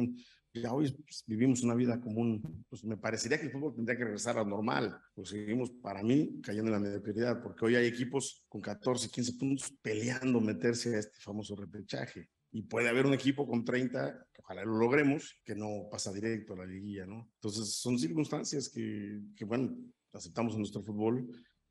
ya 0.61 0.73
hoy 0.73 0.93
pues, 0.93 1.25
vivimos 1.27 1.63
una 1.63 1.75
vida 1.75 2.01
común, 2.01 2.65
pues 2.69 2.85
me 2.85 2.97
parecería 2.97 3.39
que 3.39 3.47
el 3.47 3.53
fútbol 3.53 3.75
tendría 3.75 3.97
que 3.97 4.05
regresar 4.05 4.39
a 4.39 4.45
normal. 4.45 4.99
Pues 5.15 5.31
seguimos, 5.31 5.71
para 5.71 6.03
mí, 6.03 6.41
cayendo 6.43 6.69
en 6.69 6.73
la 6.73 6.81
mediocridad, 6.81 7.43
porque 7.43 7.65
hoy 7.65 7.77
hay 7.77 7.87
equipos 7.87 8.45
con 8.49 8.61
14, 8.61 9.11
15 9.11 9.33
puntos 9.35 9.73
peleando 9.83 10.41
meterse 10.41 10.97
a 10.97 10.99
este 10.99 11.19
famoso 11.21 11.57
repechaje. 11.57 12.29
Y 12.53 12.63
puede 12.63 12.89
haber 12.89 13.07
un 13.07 13.15
equipo 13.15 13.47
con 13.47 13.65
30, 13.65 14.29
que 14.33 14.41
ojalá 14.41 14.65
lo 14.65 14.79
logremos, 14.79 15.41
que 15.45 15.55
no 15.55 15.89
pasa 15.91 16.13
directo 16.13 16.55
a 16.55 16.59
la 16.59 16.67
liguilla, 16.67 17.07
¿no? 17.07 17.31
Entonces, 17.35 17.75
son 17.75 17.99
circunstancias 17.99 18.71
que, 18.71 19.21
que 19.37 19.45
bueno, 19.45 19.77
aceptamos 20.13 20.55
en 20.55 20.61
nuestro 20.61 20.83
fútbol. 20.83 21.29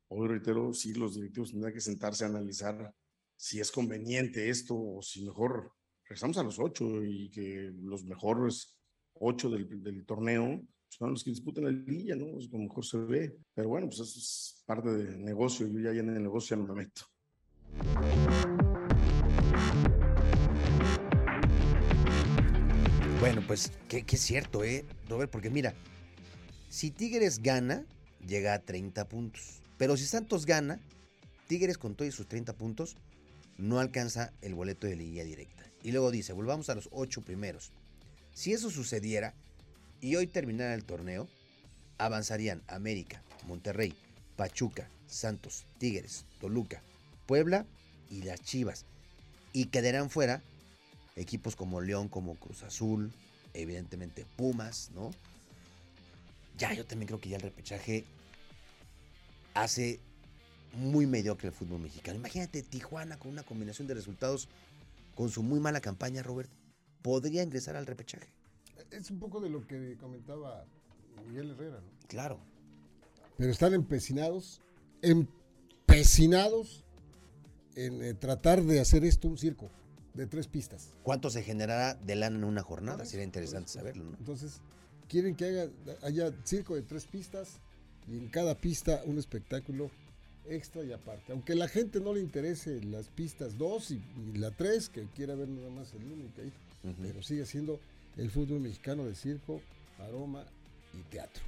Hoy, 0.08 0.28
reitero, 0.28 0.72
sí, 0.72 0.94
los 0.94 1.16
directivos 1.16 1.50
tendrán 1.50 1.72
que 1.72 1.80
sentarse 1.80 2.24
a 2.24 2.28
analizar 2.28 2.94
si 3.36 3.60
es 3.60 3.70
conveniente 3.70 4.48
esto 4.48 4.74
o 4.76 5.02
si 5.02 5.24
mejor 5.24 5.72
regresamos 6.08 6.38
a 6.38 6.44
los 6.44 6.58
ocho 6.60 7.04
y 7.04 7.28
que 7.30 7.72
los 7.82 8.04
mejores 8.04 8.78
ocho 9.14 9.50
del, 9.50 10.04
torneo 10.06 10.62
son 10.88 11.10
los 11.10 11.24
que 11.24 11.30
disputan 11.30 11.64
la 11.64 11.70
liga, 11.70 12.14
¿no? 12.14 12.38
Es 12.38 12.48
como 12.48 12.64
mejor 12.64 12.84
se 12.84 12.98
ve. 12.98 13.36
Pero 13.54 13.68
bueno, 13.68 13.88
pues 13.88 14.00
eso 14.00 14.18
es 14.18 14.62
parte 14.64 14.88
del 14.88 15.24
negocio. 15.24 15.66
Yo 15.66 15.80
ya 15.80 16.00
en 16.00 16.10
el 16.10 16.22
negocio 16.22 16.56
ya 16.56 16.62
no 16.62 16.72
me 16.72 16.84
meto. 16.84 17.02
Bueno, 23.18 23.42
pues 23.44 23.72
que, 23.88 24.04
es 24.08 24.20
cierto, 24.20 24.62
¿eh, 24.62 24.84
Robert? 25.08 25.32
Porque 25.32 25.50
mira, 25.50 25.74
si 26.68 26.92
Tigres 26.92 27.42
gana, 27.42 27.84
llega 28.24 28.54
a 28.54 28.60
30 28.60 29.08
puntos. 29.08 29.60
Pero 29.76 29.96
si 29.96 30.06
Santos 30.06 30.46
gana, 30.46 30.80
Tigres 31.48 31.78
con 31.78 31.96
todos 31.96 32.14
sus 32.14 32.28
30 32.28 32.52
puntos 32.52 32.96
no 33.58 33.80
alcanza 33.80 34.32
el 34.40 34.54
boleto 34.54 34.86
de 34.86 34.96
liguilla 34.96 35.24
directa. 35.24 35.66
Y 35.86 35.92
luego 35.92 36.10
dice, 36.10 36.32
volvamos 36.32 36.68
a 36.68 36.74
los 36.74 36.88
ocho 36.90 37.22
primeros. 37.22 37.70
Si 38.34 38.52
eso 38.52 38.70
sucediera 38.70 39.34
y 40.00 40.16
hoy 40.16 40.26
terminara 40.26 40.74
el 40.74 40.82
torneo, 40.82 41.28
avanzarían 41.96 42.60
América, 42.66 43.22
Monterrey, 43.46 43.94
Pachuca, 44.34 44.90
Santos, 45.06 45.64
Tigres, 45.78 46.24
Toluca, 46.40 46.82
Puebla 47.26 47.66
y 48.10 48.22
las 48.22 48.42
Chivas. 48.42 48.84
Y 49.52 49.66
quedarán 49.66 50.10
fuera 50.10 50.42
equipos 51.14 51.54
como 51.54 51.80
León, 51.80 52.08
como 52.08 52.34
Cruz 52.34 52.64
Azul, 52.64 53.12
evidentemente 53.54 54.26
Pumas, 54.34 54.90
¿no? 54.92 55.12
Ya, 56.58 56.74
yo 56.74 56.84
también 56.84 57.06
creo 57.06 57.20
que 57.20 57.28
ya 57.28 57.36
el 57.36 57.42
repechaje 57.42 58.04
hace 59.54 60.00
muy 60.72 61.06
mediocre 61.06 61.46
el 61.46 61.54
fútbol 61.54 61.78
mexicano. 61.78 62.18
Imagínate 62.18 62.64
Tijuana 62.64 63.20
con 63.20 63.30
una 63.30 63.44
combinación 63.44 63.86
de 63.86 63.94
resultados 63.94 64.48
con 65.16 65.30
su 65.30 65.42
muy 65.42 65.58
mala 65.58 65.80
campaña, 65.80 66.22
Robert 66.22 66.50
podría 67.02 67.42
ingresar 67.42 67.74
al 67.74 67.86
repechaje. 67.86 68.28
Es 68.90 69.10
un 69.10 69.18
poco 69.18 69.40
de 69.40 69.50
lo 69.50 69.66
que 69.66 69.96
comentaba 69.96 70.64
Miguel 71.26 71.50
Herrera, 71.50 71.80
¿no? 71.80 71.90
Claro. 72.06 72.38
Pero 73.36 73.50
están 73.50 73.74
empecinados, 73.74 74.60
empecinados 75.02 76.84
en 77.74 78.02
eh, 78.02 78.14
tratar 78.14 78.62
de 78.62 78.78
hacer 78.80 79.04
esto 79.04 79.26
un 79.26 79.38
circo 79.38 79.70
de 80.14 80.26
tres 80.26 80.46
pistas. 80.48 80.94
¿Cuánto 81.02 81.30
se 81.30 81.42
generará 81.42 81.94
de 81.94 82.14
lana 82.14 82.36
en 82.36 82.44
una 82.44 82.62
jornada? 82.62 83.04
Sería 83.04 83.24
interesante 83.24 83.70
saberlo. 83.70 84.04
¿no? 84.04 84.16
Entonces, 84.18 84.60
quieren 85.08 85.34
que 85.34 85.46
haya, 85.46 85.70
haya 86.02 86.32
circo 86.44 86.74
de 86.74 86.82
tres 86.82 87.06
pistas 87.06 87.60
y 88.06 88.18
en 88.18 88.28
cada 88.28 88.56
pista 88.56 89.02
un 89.06 89.18
espectáculo 89.18 89.90
extra 90.48 90.84
y 90.84 90.92
aparte. 90.92 91.32
Aunque 91.32 91.54
la 91.54 91.68
gente 91.68 92.00
no 92.00 92.12
le 92.12 92.20
interese 92.20 92.82
las 92.84 93.08
pistas 93.08 93.58
2 93.58 93.90
y, 93.90 94.02
la 94.34 94.50
3, 94.50 94.88
que 94.88 95.06
quiera 95.14 95.34
ver 95.34 95.48
nada 95.48 95.70
más 95.70 95.92
el 95.94 96.04
único 96.04 96.40
ahí 96.40 96.52
pero 97.02 97.22
sigue 97.22 97.46
siendo 97.46 97.80
el 98.16 98.30
fútbol 98.30 98.60
mexicano 98.60 99.04
de 99.04 99.14
circo, 99.14 99.60
aroma 99.98 100.44
y 100.94 101.02
teatro. 101.10 101.42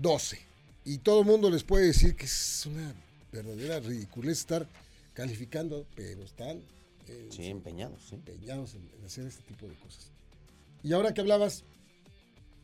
12. 0.00 0.38
Y 0.84 0.98
todo 0.98 1.20
el 1.20 1.26
mundo 1.26 1.50
les 1.50 1.62
puede 1.62 1.86
decir 1.86 2.14
que 2.16 2.26
es 2.26 2.66
una 2.66 2.94
verdadera 3.32 3.80
ridiculez 3.80 4.38
estar 4.38 4.68
calificando, 5.14 5.86
pero 5.94 6.22
están 6.22 6.60
eh, 7.08 7.28
empeñados, 7.38 8.12
empeñados 8.12 8.74
en, 8.74 8.88
hacer 9.04 9.26
este 9.26 9.42
tipo 9.42 9.66
de 9.66 9.74
cosas. 9.76 10.10
Y 10.82 10.92
ahora 10.92 11.14
que 11.14 11.20
hablabas 11.20 11.64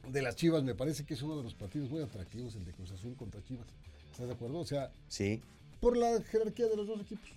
de 0.08 0.22
las 0.22 0.36
Chivas, 0.36 0.62
me 0.62 0.74
parece 0.74 1.04
que 1.04 1.14
es 1.14 1.22
uno 1.22 1.36
de 1.36 1.42
los 1.42 1.54
partidos 1.54 1.90
muy 1.90 2.02
atractivos 2.02 2.54
el 2.56 2.64
de 2.64 2.72
Cruz 2.72 2.90
Azul 2.90 3.16
contra 3.16 3.42
Chivas. 3.44 3.66
¿Estás 4.10 4.26
de 4.26 4.34
acuerdo? 4.34 4.58
O 4.58 4.66
sea, 4.66 4.92
sí. 5.08 5.40
Por 5.80 5.96
la 5.96 6.20
jerarquía 6.22 6.68
de 6.68 6.76
los 6.76 6.86
dos 6.86 7.00
equipos. 7.00 7.30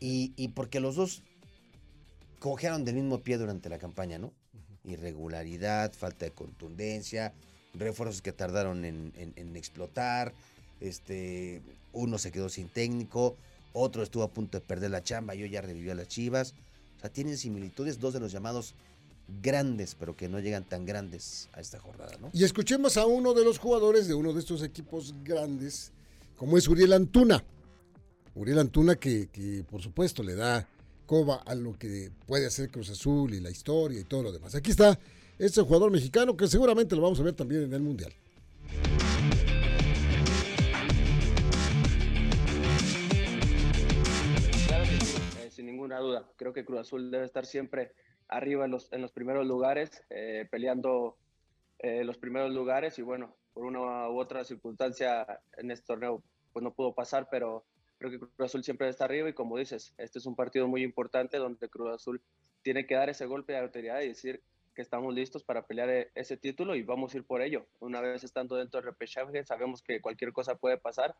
Y, 0.00 0.32
y 0.36 0.48
porque 0.48 0.80
los 0.80 0.96
dos 0.96 1.22
cojearon 2.40 2.84
del 2.84 2.96
mismo 2.96 3.20
pie 3.20 3.38
durante 3.38 3.68
la 3.68 3.78
campaña, 3.78 4.18
¿no? 4.18 4.32
Irregularidad, 4.84 5.92
falta 5.92 6.24
de 6.24 6.32
contundencia, 6.32 7.32
refuerzos 7.74 8.22
que 8.22 8.32
tardaron 8.32 8.84
en, 8.84 9.56
explotar, 9.56 10.32
este, 10.80 11.62
uno 11.92 12.18
se 12.18 12.32
quedó 12.32 12.48
sin 12.48 12.68
técnico, 12.68 13.36
otro 13.72 14.02
estuvo 14.02 14.24
a 14.24 14.28
punto 14.28 14.58
de 14.58 14.64
perder 14.64 14.90
la 14.90 15.02
chamba, 15.02 15.34
yo 15.34 15.46
ya 15.46 15.60
revivió 15.60 15.92
a 15.92 15.94
las 15.94 16.08
Chivas. 16.08 16.54
O 16.96 17.00
sea, 17.00 17.10
tienen 17.10 17.38
similitudes, 17.38 18.00
dos 18.00 18.12
de 18.12 18.20
los 18.20 18.32
llamados 18.32 18.74
grandes, 19.42 19.94
pero 19.94 20.16
que 20.16 20.28
no 20.28 20.40
llegan 20.40 20.64
tan 20.64 20.84
grandes 20.84 21.48
a 21.52 21.60
esta 21.60 21.78
jornada, 21.78 22.12
¿no? 22.20 22.30
Y 22.32 22.44
escuchemos 22.44 22.96
a 22.96 23.06
uno 23.06 23.32
de 23.32 23.44
los 23.44 23.58
jugadores 23.58 24.08
de 24.08 24.14
uno 24.14 24.32
de 24.32 24.40
estos 24.40 24.62
equipos 24.62 25.14
grandes, 25.22 25.92
como 26.36 26.58
es 26.58 26.66
Uriel 26.66 26.92
Antuna. 26.94 27.44
Uriel 28.34 28.58
Antuna 28.58 28.96
que, 28.96 29.28
por 29.68 29.82
supuesto 29.82 30.22
le 30.22 30.34
da 30.34 30.66
a 31.44 31.54
lo 31.56 31.76
que 31.76 32.12
puede 32.24 32.46
hacer 32.46 32.70
Cruz 32.70 32.88
Azul 32.88 33.34
y 33.34 33.40
la 33.40 33.50
historia 33.50 33.98
y 33.98 34.04
todo 34.04 34.22
lo 34.22 34.32
demás. 34.32 34.54
Aquí 34.54 34.70
está 34.70 34.96
este 35.40 35.60
jugador 35.60 35.90
mexicano 35.90 36.36
que 36.36 36.46
seguramente 36.46 36.94
lo 36.94 37.02
vamos 37.02 37.18
a 37.18 37.24
ver 37.24 37.34
también 37.34 37.64
en 37.64 37.72
el 37.72 37.80
Mundial. 37.80 38.12
Eh, 45.40 45.50
sin 45.50 45.66
ninguna 45.66 45.98
duda. 45.98 46.30
Creo 46.36 46.52
que 46.52 46.64
Cruz 46.64 46.78
Azul 46.78 47.10
debe 47.10 47.24
estar 47.24 47.44
siempre 47.44 47.92
arriba 48.28 48.66
en 48.66 48.70
los, 48.70 48.86
en 48.92 49.02
los 49.02 49.10
primeros 49.10 49.44
lugares, 49.44 50.04
eh, 50.10 50.46
peleando 50.48 51.16
eh, 51.80 52.04
los 52.04 52.18
primeros 52.18 52.52
lugares 52.52 53.00
y 53.00 53.02
bueno, 53.02 53.34
por 53.52 53.64
una 53.64 54.08
u 54.08 54.20
otra 54.20 54.44
circunstancia 54.44 55.26
en 55.56 55.72
este 55.72 55.86
torneo 55.86 56.22
pues 56.52 56.62
no 56.62 56.72
pudo 56.72 56.94
pasar, 56.94 57.26
pero 57.28 57.64
Creo 58.00 58.10
que 58.10 58.18
Cruz 58.18 58.32
Azul 58.38 58.64
siempre 58.64 58.88
está 58.88 59.04
arriba 59.04 59.28
y 59.28 59.34
como 59.34 59.58
dices, 59.58 59.92
este 59.98 60.18
es 60.18 60.24
un 60.24 60.34
partido 60.34 60.66
muy 60.66 60.82
importante 60.82 61.36
donde 61.36 61.68
Cruz 61.68 61.92
Azul 61.92 62.22
tiene 62.62 62.86
que 62.86 62.94
dar 62.94 63.10
ese 63.10 63.26
golpe 63.26 63.52
de 63.52 63.58
autoridad 63.58 64.00
y 64.00 64.08
decir 64.08 64.42
que 64.74 64.80
estamos 64.80 65.14
listos 65.14 65.44
para 65.44 65.66
pelear 65.66 65.90
e-, 65.90 66.10
ese 66.14 66.38
título 66.38 66.74
y 66.74 66.82
vamos 66.82 67.12
a 67.12 67.18
ir 67.18 67.24
por 67.24 67.42
ello. 67.42 67.66
Una 67.78 68.00
vez 68.00 68.24
estando 68.24 68.56
dentro 68.56 68.80
del 68.80 68.86
repechaje, 68.86 69.44
sabemos 69.44 69.82
que 69.82 70.00
cualquier 70.00 70.32
cosa 70.32 70.54
puede 70.54 70.78
pasar 70.78 71.14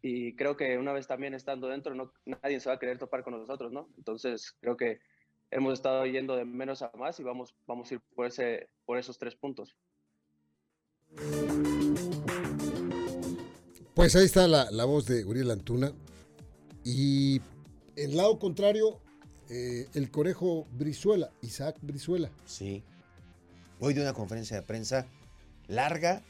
y 0.00 0.34
creo 0.34 0.56
que 0.56 0.78
una 0.78 0.94
vez 0.94 1.06
también 1.06 1.34
estando 1.34 1.68
dentro, 1.68 1.94
no, 1.94 2.14
nadie 2.24 2.60
se 2.60 2.70
va 2.70 2.76
a 2.76 2.78
querer 2.78 2.96
topar 2.96 3.22
con 3.22 3.34
nosotros, 3.34 3.70
¿no? 3.70 3.90
Entonces 3.98 4.56
creo 4.58 4.78
que 4.78 5.00
hemos 5.50 5.74
estado 5.74 6.06
yendo 6.06 6.34
de 6.34 6.46
menos 6.46 6.80
a 6.80 6.90
más 6.96 7.20
y 7.20 7.24
vamos, 7.24 7.54
vamos 7.66 7.90
a 7.90 7.94
ir 7.94 8.00
por, 8.14 8.24
ese, 8.24 8.70
por 8.86 8.96
esos 8.96 9.18
tres 9.18 9.36
puntos. 9.36 9.76
Pues 13.94 14.16
ahí 14.16 14.24
está 14.24 14.48
la, 14.48 14.70
la 14.70 14.86
voz 14.86 15.04
de 15.04 15.26
Uriel 15.26 15.50
Antuna, 15.50 15.92
y 16.84 17.40
el 17.96 18.16
lado 18.16 18.38
contrario, 18.38 19.00
eh, 19.48 19.88
el 19.94 20.10
conejo 20.10 20.66
Brizuela, 20.72 21.30
Isaac 21.42 21.76
Brizuela. 21.82 22.30
Sí. 22.46 22.82
Hoy 23.80 23.94
de 23.94 24.02
una 24.02 24.12
conferencia 24.12 24.56
de 24.56 24.62
prensa 24.62 25.06
larga 25.68 26.22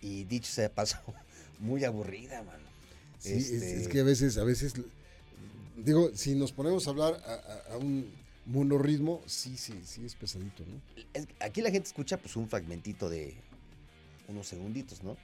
y 0.00 0.24
dicho 0.24 0.50
sea 0.50 0.64
de 0.64 0.70
paso, 0.70 0.98
muy 1.58 1.84
aburrida, 1.84 2.42
mano. 2.42 2.68
Sí, 3.18 3.32
es, 3.32 3.50
este 3.50 3.90
que 3.90 4.00
a 4.00 4.04
veces, 4.04 4.38
a 4.38 4.44
veces, 4.44 4.74
digo, 5.76 6.10
si 6.14 6.34
nos 6.34 6.52
ponemos 6.52 6.86
a 6.86 6.90
hablar 6.90 7.20
a, 7.72 7.76
un 7.76 8.08
monorritmo, 8.46 9.22
sí, 9.26 9.56
sí, 9.56 9.80
sí 9.84 10.04
es 10.04 10.14
pesadito, 10.14 10.64
¿no? 10.64 10.80
aquí 11.40 11.60
la 11.60 11.70
gente 11.70 11.88
escucha 11.88 12.16
pues 12.16 12.36
un 12.36 12.48
fragmentito 12.48 13.08
de 13.10 13.34
unos 14.28 14.46
segunditos, 14.46 15.02
¿no? 15.02 15.16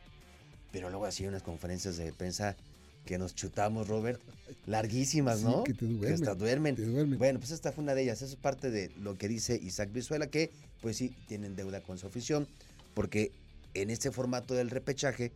Pero 0.73 0.91
luego 0.91 1.07
así 1.07 1.25
unas 1.27 1.43
conferencias 1.45 1.97
de 1.97 2.13
prensa 2.13 2.57
que 3.05 3.19
nos 3.19 3.35
chutamos, 3.35 3.89
Robert, 3.89 4.21
larguísimas, 4.67 5.43
¿no? 5.43 5.65
que 5.65 5.75
te 5.75 5.87
duermen. 5.87 6.15
hasta 6.15 6.35
duermen. 6.35 7.19
Bueno, 7.19 7.39
pues 7.39 7.51
esta 7.51 7.73
fue 7.73 7.85
una 7.85 7.95
de 7.95 8.03
ellas. 8.03 8.23
Eso 8.23 8.35
es 8.35 8.37
parte 8.37 8.71
de 8.71 8.91
lo 9.01 9.17
que 9.17 9.29
dice 9.29 9.59
Isaac 9.63 9.91
Brizuela, 9.93 10.27
que 10.29 10.51
pues 10.81 10.97
sí, 10.97 11.15
tienen 11.29 11.57
deuda 11.57 11.81
con 11.81 11.99
su 11.99 12.07
afición, 12.07 12.47
porque 12.95 13.33
en 13.75 13.91
este 13.91 14.11
formato 14.11 14.55
del 14.55 14.71
repechaje, 14.71 15.33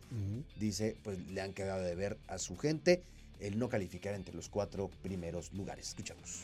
dice, 0.59 0.95
pues 1.03 1.19
le 1.27 1.41
han 1.41 1.53
quedado 1.53 1.83
de 1.83 1.95
ver 1.95 2.17
a 2.27 2.37
su 2.37 2.57
gente. 2.57 3.03
el 3.39 3.57
no 3.57 3.69
calificar 3.69 4.15
entre 4.15 4.35
los 4.35 4.49
cuatro 4.49 4.89
primeros 5.01 5.53
lugares. 5.53 5.89
Escuchamos. 5.89 6.43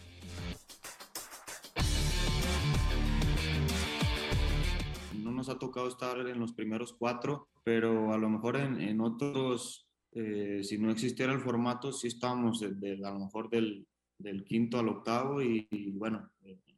No 5.13 5.32
nos 5.32 5.50
ha 5.50 5.60
tocado 5.60 5.89
estar 5.89 6.17
en 6.20 6.39
los 6.39 6.53
primeros 6.53 6.94
cuatro, 6.94 7.48
pero 7.65 8.13
a 8.13 8.17
lo 8.17 8.29
mejor 8.29 8.55
en, 8.55 9.01
otros, 9.01 9.85
eh, 10.16 10.62
si 10.64 10.78
no 10.78 10.92
existiera 10.92 11.34
el 11.34 11.42
formato, 11.42 11.92
sí 11.92 12.08
estamos 12.08 12.62
de, 12.62 12.94
a 13.04 13.12
lo 13.12 13.20
mejor 13.20 13.50
del, 13.50 13.86
del 14.18 14.44
quinto 14.46 14.80
al 14.80 14.90
octavo 14.90 15.42
y, 15.42 15.68
bueno, 15.94 16.32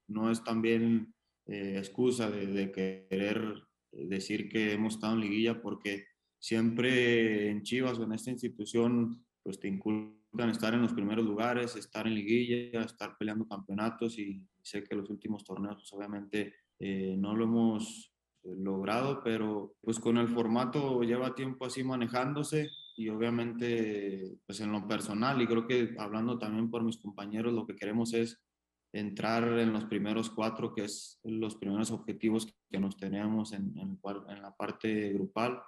no 0.07 0.31
es 0.31 0.43
también 0.43 1.13
eh, 1.45 1.75
excusa 1.77 2.31
de, 2.31 2.47
de, 2.47 2.71
querer 2.71 3.63
decir 3.91 4.49
que 4.49 4.73
hemos 4.73 4.95
estado 4.95 5.13
en 5.13 5.21
liguilla 5.21 5.61
porque 5.61 6.05
siempre 6.39 7.49
en 7.49 7.63
Chivas 7.63 7.99
o 7.99 8.03
en 8.03 8.13
esta 8.13 8.31
institución 8.31 9.23
pues 9.43 9.59
te 9.59 9.67
inculcan 9.67 10.49
estar 10.49 10.73
en 10.73 10.81
los 10.81 10.93
primeros 10.93 11.25
lugares, 11.25 11.75
estar 11.75 12.07
en 12.07 12.15
liguilla, 12.15 12.81
estar 12.81 13.17
peleando 13.17 13.47
campeonatos 13.47 14.17
y 14.19 14.43
sé 14.61 14.83
que 14.83 14.95
los 14.95 15.09
últimos 15.09 15.43
torneos 15.43 15.75
pues 15.77 15.93
obviamente 15.93 16.53
eh, 16.79 17.15
no 17.17 17.35
lo 17.35 17.45
hemos 17.45 18.11
eh, 18.43 18.55
logrado, 18.57 19.21
pero 19.23 19.75
pues 19.81 19.99
con 19.99 20.17
el 20.17 20.27
formato 20.27 21.01
lleva 21.01 21.35
tiempo 21.35 21.65
así 21.65 21.83
manejándose 21.83 22.69
y 22.97 23.09
obviamente 23.09 24.39
pues 24.45 24.59
en 24.59 24.71
lo 24.71 24.87
personal 24.87 25.39
y 25.41 25.47
creo 25.47 25.67
que 25.67 25.95
hablando 25.99 26.39
también 26.39 26.69
por 26.69 26.83
mis 26.83 26.97
compañeros 26.97 27.53
lo 27.53 27.65
que 27.65 27.75
queremos 27.75 28.13
es 28.13 28.41
entrar 28.91 29.59
en 29.59 29.71
los 29.71 29.85
primeros 29.85 30.29
cuatro, 30.31 30.73
que 30.73 30.85
es 30.85 31.19
los 31.23 31.55
primeros 31.55 31.91
objetivos 31.91 32.57
que 32.69 32.79
nos 32.79 32.97
tenemos 32.97 33.53
en, 33.53 33.77
en, 33.77 33.99
la 34.41 34.55
parte 34.55 35.13
grupal. 35.13 35.61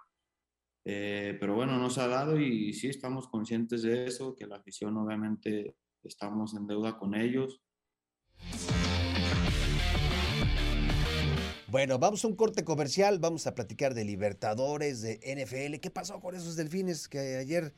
Eh, 0.86 1.38
pero 1.40 1.54
bueno, 1.54 1.78
nos 1.78 1.98
ha 1.98 2.08
dado 2.08 2.40
y 2.40 2.74
sí 2.74 2.88
estamos 2.88 3.28
conscientes 3.28 3.84
de 3.84 4.06
eso, 4.06 4.36
que 4.36 4.48
la 4.48 4.56
afición 4.56 4.98
obviamente 4.98 5.76
estamos 6.04 6.56
en 6.56 6.66
deuda 6.66 6.98
con 6.98 7.14
ellos. 7.14 7.62
Bueno, 11.72 12.00
vamos 12.00 12.26
a 12.26 12.28
un 12.28 12.36
corte 12.36 12.64
comercial, 12.64 13.20
vamos 13.20 13.46
a 13.46 13.54
platicar 13.54 13.94
de 13.94 14.04
Libertadores, 14.04 15.02
de 15.02 15.20
NFL. 15.24 15.80
¿Qué 15.80 15.92
pasó 15.92 16.20
con 16.20 16.34
esos 16.34 16.56
delfines 16.56 17.08
que 17.08 17.38
ayer 17.38 17.74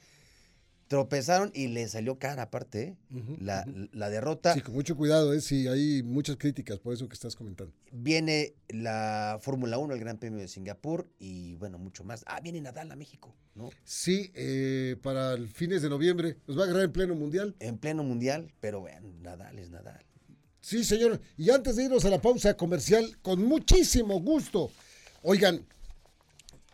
tropezaron 0.92 1.52
y 1.54 1.68
le 1.68 1.88
salió 1.88 2.20
cara 2.20 2.44
aparte 2.44 2.84
¿eh? 2.84 2.98
la, 3.40 3.66
la, 3.94 4.10
derrota. 4.10 4.54
Sí, 4.54 4.60
con 4.60 4.74
mucho 4.74 4.98
cuidado, 4.98 5.34
¿eh? 5.34 5.40
sí, 5.40 5.68
hay 5.70 6.04
muchas 6.04 6.36
críticas 6.36 6.80
por 6.80 6.94
eso 6.94 7.08
que 7.08 7.14
estás 7.14 7.36
comentando. 7.36 7.74
Viene 7.94 8.56
la 8.68 9.40
Fórmula 9.42 9.78
1, 9.78 9.94
el 9.94 10.00
Gran 10.02 10.18
Premio 10.18 10.40
de 10.40 10.50
Singapur 10.50 11.10
y 11.18 11.56
bueno, 11.56 11.78
mucho 11.78 12.04
más. 12.04 12.26
Ah, 12.28 12.42
viene 12.42 12.60
Nadal 12.60 12.92
a 12.92 12.98
México, 12.98 13.34
¿no? 13.56 13.70
Sí, 13.86 14.32
eh, 14.36 14.98
para 15.02 15.32
el 15.34 15.48
fines 15.48 15.82
de 15.82 15.90
noviembre. 15.90 16.38
¿Nos 16.46 16.58
va 16.58 16.64
a 16.64 16.66
agarrar 16.66 16.84
en 16.84 16.92
pleno 16.92 17.16
mundial? 17.16 17.56
En 17.60 17.78
pleno 17.78 18.04
mundial, 18.04 18.54
pero 18.60 18.84
vean, 18.84 19.22
Nadal 19.22 19.60
es 19.60 19.70
Nadal. 19.70 20.06
Sí, 20.62 20.84
señor. 20.84 21.20
Y 21.38 21.50
antes 21.50 21.76
de 21.76 21.86
irnos 21.86 22.06
a 22.06 22.10
la 22.10 22.22
pausa 22.22 22.56
comercial, 22.56 23.18
con 23.22 23.44
muchísimo 23.44 24.22
gusto. 24.22 24.72
Oigan, 25.24 25.66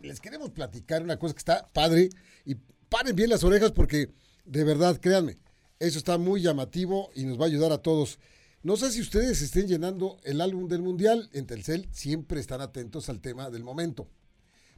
les 0.01 0.19
queremos 0.19 0.51
platicar 0.51 1.01
una 1.01 1.17
cosa 1.17 1.33
que 1.33 1.39
está 1.39 1.67
padre 1.73 2.09
y 2.45 2.55
paren 2.89 3.15
bien 3.15 3.29
las 3.29 3.43
orejas 3.43 3.71
porque 3.71 4.11
de 4.47 4.63
verdad, 4.63 4.99
créanme, 4.99 5.37
eso 5.79 5.97
está 5.97 6.17
muy 6.17 6.41
llamativo 6.41 7.09
y 7.13 7.25
nos 7.25 7.39
va 7.39 7.43
a 7.43 7.47
ayudar 7.47 7.71
a 7.71 7.81
todos. 7.81 8.17
No 8.63 8.77
sé 8.77 8.91
si 8.91 9.01
ustedes 9.01 9.41
estén 9.41 9.67
llenando 9.67 10.17
el 10.23 10.41
álbum 10.41 10.67
del 10.67 10.81
Mundial. 10.81 11.29
En 11.33 11.45
Telcel 11.45 11.87
siempre 11.91 12.39
están 12.39 12.61
atentos 12.61 13.09
al 13.09 13.19
tema 13.19 13.49
del 13.49 13.63
momento. 13.63 14.07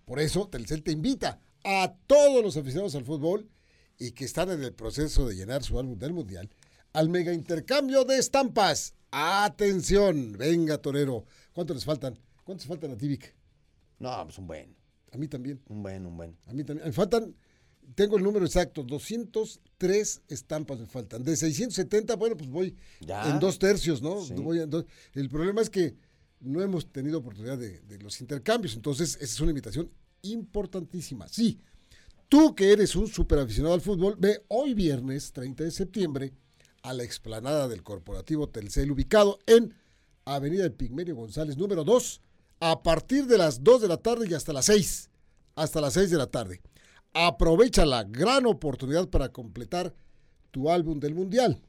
Por 0.05 0.19
eso, 0.19 0.47
Telcel 0.47 0.83
te 0.83 0.91
invita 0.91 1.39
a 1.63 1.93
todos 2.07 2.43
los 2.43 2.57
aficionados 2.57 2.95
al 2.95 3.05
fútbol 3.05 3.47
y 3.97 4.11
que 4.11 4.25
están 4.25 4.49
en 4.49 4.63
el 4.63 4.73
proceso 4.73 5.27
de 5.27 5.35
llenar 5.35 5.63
su 5.63 5.79
álbum 5.79 5.97
del 5.99 6.13
Mundial 6.13 6.49
al 6.93 7.09
mega 7.09 7.31
intercambio 7.31 8.05
de 8.05 8.17
estampas. 8.17 8.95
Atención, 9.11 10.33
venga, 10.33 10.77
Torero. 10.77 11.25
¿Cuántos 11.53 11.75
les 11.75 11.85
faltan? 11.85 12.17
¿Cuántos 12.43 12.67
faltan 12.67 12.91
a 12.91 12.97
Tibic? 12.97 13.33
No, 13.99 14.23
pues 14.23 14.37
un 14.37 14.47
buen. 14.47 14.75
A 15.11 15.17
mí 15.17 15.27
también. 15.27 15.61
Un 15.67 15.83
buen, 15.83 16.05
un 16.05 16.15
buen. 16.15 16.37
A 16.47 16.53
mí 16.53 16.63
también. 16.63 16.87
Me 16.87 16.93
faltan 16.93 17.35
tengo 17.95 18.17
el 18.17 18.23
número 18.23 18.45
exacto, 18.45 18.83
203 18.83 20.21
estampas 20.27 20.79
me 20.79 20.85
faltan. 20.85 21.23
De 21.23 21.35
670, 21.35 22.15
bueno, 22.15 22.37
pues 22.37 22.49
voy 22.49 22.75
en 23.01 23.39
dos 23.39 23.59
tercios, 23.59 24.01
¿no? 24.01 24.19
El 25.13 25.29
problema 25.29 25.61
es 25.61 25.69
que 25.69 25.95
no 26.39 26.61
hemos 26.61 26.91
tenido 26.91 27.19
oportunidad 27.19 27.57
de, 27.57 27.99
los 27.99 28.21
intercambios, 28.21 28.75
entonces 28.75 29.15
esa 29.15 29.25
es 29.25 29.39
una 29.39 29.51
invitación 29.51 29.89
importantísima. 30.21 31.27
Sí, 31.27 31.59
tú 32.27 32.55
que 32.55 32.71
eres 32.71 32.95
un 32.95 33.07
super 33.07 33.39
aficionado 33.39 33.75
al 33.75 33.81
fútbol, 33.81 34.15
ve 34.17 34.43
hoy 34.47 34.73
viernes 34.73 35.31
30 35.31 35.63
de 35.63 35.71
septiembre 35.71 36.33
a 36.83 36.93
la 36.93 37.03
explanada 37.03 37.67
del 37.67 37.83
Corporativo 37.83 38.49
Telcel 38.49 38.91
ubicado 38.91 39.39
en 39.45 39.73
Avenida 40.25 40.63
del 40.63 40.73
Pigmerio 40.73 41.15
González 41.15 41.57
número 41.57 41.83
2 41.83 42.21
a 42.59 42.83
partir 42.83 43.25
de 43.25 43.37
las 43.37 43.63
2 43.63 43.81
de 43.81 43.87
la 43.87 43.97
tarde 43.97 44.27
y 44.29 44.33
hasta 44.33 44.53
las 44.53 44.65
6, 44.65 45.09
hasta 45.55 45.81
las 45.81 45.93
6 45.93 46.11
de 46.11 46.17
la 46.17 46.27
tarde. 46.27 46.61
Aprovecha 47.13 47.85
la 47.85 48.03
gran 48.03 48.45
oportunidad 48.45 49.09
para 49.09 49.29
completar 49.29 49.93
tu 50.51 50.69
álbum 50.69 50.99
del 50.99 51.15
Mundial. 51.15 51.61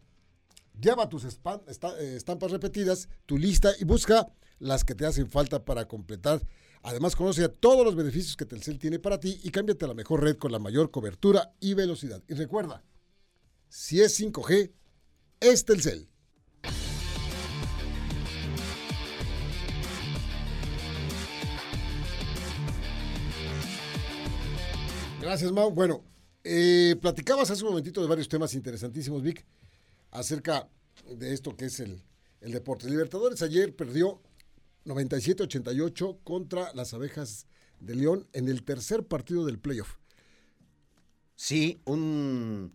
Lleva 0.80 1.08
tus 1.08 1.24
eh, 1.24 2.16
estampas 2.16 2.50
repetidas, 2.50 3.08
tu 3.26 3.38
lista 3.38 3.72
y 3.78 3.84
busca 3.84 4.28
las 4.58 4.84
que 4.84 4.94
te 4.94 5.06
hacen 5.06 5.28
falta 5.28 5.64
para 5.64 5.86
completar. 5.86 6.46
Además, 6.82 7.14
conoce 7.14 7.48
todos 7.48 7.84
los 7.84 7.94
beneficios 7.94 8.36
que 8.36 8.46
Telcel 8.46 8.78
tiene 8.78 8.98
para 8.98 9.20
ti 9.20 9.40
y 9.42 9.50
cámbiate 9.50 9.84
a 9.84 9.88
la 9.88 9.94
mejor 9.94 10.22
red 10.22 10.36
con 10.36 10.52
la 10.52 10.58
mayor 10.58 10.90
cobertura 10.90 11.52
y 11.60 11.74
velocidad. 11.74 12.22
Y 12.26 12.34
recuerda, 12.34 12.82
si 13.68 14.00
es 14.00 14.18
5G, 14.18 14.72
es 15.40 15.64
Telcel. 15.64 16.06
Gracias, 25.20 25.52
Mau. 25.52 25.70
Bueno, 25.70 26.04
eh, 26.44 26.96
platicabas 27.00 27.50
hace 27.50 27.62
un 27.62 27.70
momentito 27.70 28.00
de 28.02 28.08
varios 28.08 28.28
temas 28.28 28.54
interesantísimos, 28.54 29.22
Vic, 29.22 29.44
acerca 30.10 30.68
de 31.08 31.32
esto 31.32 31.56
que 31.56 31.66
es 31.66 31.80
el, 31.80 32.02
el 32.40 32.52
deporte. 32.52 32.88
Libertadores 32.88 33.42
ayer 33.42 33.74
perdió 33.74 34.20
97-88 34.86 36.18
contra 36.24 36.72
las 36.74 36.94
abejas 36.94 37.46
de 37.80 37.94
León 37.94 38.26
en 38.32 38.48
el 38.48 38.62
tercer 38.64 39.04
partido 39.04 39.44
del 39.44 39.58
playoff. 39.58 39.96
Sí, 41.36 41.80
un 41.84 42.72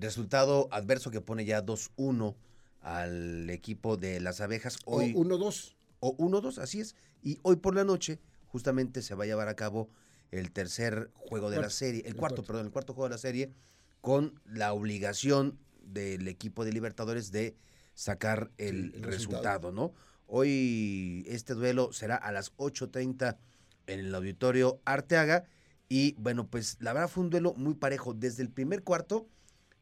resultado 0.00 0.68
adverso 0.70 1.10
que 1.10 1.20
pone 1.20 1.44
ya 1.44 1.64
2-1 1.64 2.34
al 2.80 3.50
equipo 3.50 3.96
de 3.96 4.20
las 4.20 4.40
abejas. 4.40 4.78
Hoy, 4.84 5.12
o 5.16 5.20
1-2. 5.20 5.74
O 6.00 6.16
1-2, 6.16 6.58
así 6.58 6.80
es. 6.80 6.94
Y 7.22 7.38
hoy 7.42 7.56
por 7.56 7.74
la 7.74 7.84
noche 7.84 8.18
justamente 8.46 9.02
se 9.02 9.14
va 9.14 9.24
a 9.24 9.26
llevar 9.26 9.48
a 9.48 9.56
cabo 9.56 9.90
el 10.30 10.52
tercer 10.52 11.10
juego 11.14 11.50
de 11.50 11.60
la 11.60 11.70
serie, 11.70 12.02
el, 12.06 12.14
cuarto, 12.14 12.44
perdón, 12.44 12.66
el 12.66 12.72
cuarto 12.72 12.92
juego 12.92 13.08
de 13.08 13.14
la 13.14 13.18
serie, 13.18 13.52
con 14.00 14.40
la 14.44 14.72
obligación 14.72 15.58
del 15.82 16.28
equipo 16.28 16.64
de 16.64 16.72
Libertadores 16.72 17.32
de 17.32 17.56
sacar 17.94 18.50
el, 18.58 18.92
resultado. 19.02 19.72
¿no? 19.72 19.92
Hoy 20.26 21.24
este 21.26 21.54
duelo 21.54 21.92
será 21.92 22.16
a 22.16 22.30
las 22.30 22.54
8.30 22.56 23.38
en 23.86 24.00
el 24.00 24.14
auditorio 24.14 24.80
Arteaga 24.84 25.44
y 25.88 26.14
bueno, 26.18 26.46
pues 26.46 26.76
la 26.80 26.92
verdad 26.92 27.08
fue 27.08 27.24
un 27.24 27.30
duelo 27.30 27.54
muy 27.54 27.74
parejo. 27.74 28.12
Desde 28.12 28.42
el 28.42 28.50
primer 28.50 28.82
cuarto 28.82 29.26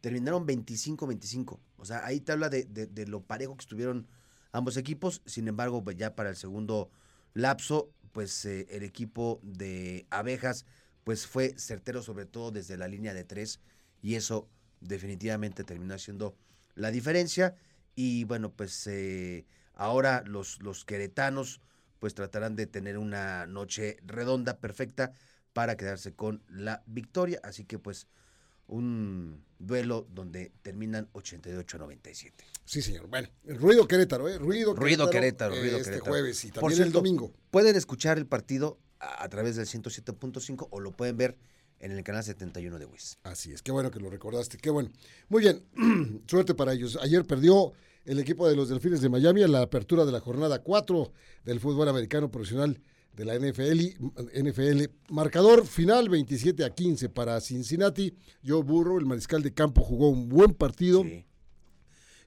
terminaron 0.06 0.46
25-25. 0.46 1.58
O 1.78 1.84
sea, 1.84 2.06
ahí 2.06 2.20
te 2.20 2.30
habla 2.30 2.48
de, 2.48 2.62
de, 2.62 3.06
lo 3.08 3.22
parejo 3.22 3.56
que 3.56 3.62
estuvieron 3.62 4.06
ambos 4.52 4.76
equipos. 4.76 5.20
Sin 5.26 5.48
embargo, 5.48 5.82
pues 5.82 5.96
ya 5.96 6.14
para 6.14 6.30
el 6.30 6.36
segundo 6.36 6.92
lapso 7.34 7.90
pues 8.12 8.44
eh, 8.44 8.68
el 8.70 8.84
equipo 8.84 9.40
de 9.42 10.06
abejas 10.10 10.64
pues 11.02 11.26
fue 11.26 11.58
certero 11.58 12.04
sobre 12.04 12.24
todo 12.24 12.52
desde 12.52 12.76
la 12.76 12.86
línea 12.86 13.14
de 13.14 13.24
tres 13.24 13.58
y 14.00 14.14
eso 14.14 14.48
definitivamente 14.80 15.64
terminó 15.64 15.98
siendo 15.98 16.36
la 16.76 16.92
diferencia 16.92 17.56
y 17.96 18.22
bueno 18.22 18.52
pues 18.52 18.86
eh, 18.86 19.44
ahora 19.74 20.22
los, 20.24 20.62
los 20.62 20.84
queretanos 20.84 21.60
pues 21.98 22.14
tratarán 22.14 22.54
de 22.54 22.68
tener 22.68 22.96
una 22.96 23.48
noche 23.48 23.96
redonda 24.06 24.60
perfecta 24.60 25.12
para 25.52 25.76
quedarse 25.76 26.14
con 26.14 26.44
la 26.48 26.84
victoria 26.86 27.40
así 27.42 27.64
que 27.64 27.80
pues 27.80 28.06
un 28.68 29.44
duelo 29.58 30.06
donde 30.12 30.52
terminan 30.62 31.08
88-97. 31.12 32.32
Sí, 32.64 32.82
señor. 32.82 33.06
Bueno, 33.08 33.28
el 33.44 33.58
ruido 33.58 33.86
Querétaro, 33.86 34.28
¿eh? 34.28 34.38
Ruido, 34.38 34.74
ruido 34.74 35.08
Querétaro. 35.08 35.54
ruido 35.54 35.78
este 35.78 36.00
jueves 36.00 36.44
y 36.44 36.50
también 36.50 36.82
el 36.82 36.92
domingo. 36.92 37.32
Pueden 37.50 37.76
escuchar 37.76 38.18
el 38.18 38.26
partido 38.26 38.78
a, 38.98 39.28
través 39.28 39.56
del 39.56 39.66
107.5 39.66 40.68
o 40.70 40.80
lo 40.80 40.92
pueden 40.92 41.16
ver 41.16 41.36
en 41.78 41.92
el 41.92 42.02
canal 42.02 42.24
71 42.24 42.78
de 42.78 42.86
WIS. 42.86 43.18
Así 43.22 43.52
es, 43.52 43.62
qué 43.62 43.70
bueno 43.70 43.90
que 43.90 44.00
lo 44.00 44.10
recordaste, 44.10 44.58
qué 44.58 44.70
bueno. 44.70 44.90
Muy 45.28 45.42
bien, 45.42 45.62
suerte 46.26 46.54
para 46.54 46.72
ellos. 46.72 46.98
Ayer 47.00 47.24
perdió 47.24 47.72
el 48.04 48.18
equipo 48.18 48.48
de 48.48 48.56
los 48.56 48.68
Delfines 48.68 49.00
de 49.00 49.08
Miami 49.08 49.42
a 49.42 49.48
la 49.48 49.62
apertura 49.62 50.04
de 50.04 50.12
la 50.12 50.20
jornada 50.20 50.62
4 50.62 51.12
del 51.44 51.60
fútbol 51.60 51.88
americano 51.88 52.30
profesional 52.30 52.80
de 53.16 53.24
la 53.24 53.34
NFL, 53.34 53.96
NFL. 54.34 54.84
Marcador 55.08 55.66
final 55.66 56.10
27 56.10 56.64
a 56.64 56.70
15 56.70 57.08
para 57.08 57.40
Cincinnati. 57.40 58.14
Joe 58.46 58.62
Burrow, 58.62 58.98
el 58.98 59.06
mariscal 59.06 59.42
de 59.42 59.54
campo, 59.54 59.82
jugó 59.82 60.10
un 60.10 60.28
buen 60.28 60.52
partido. 60.52 61.02
Sí. 61.02 61.24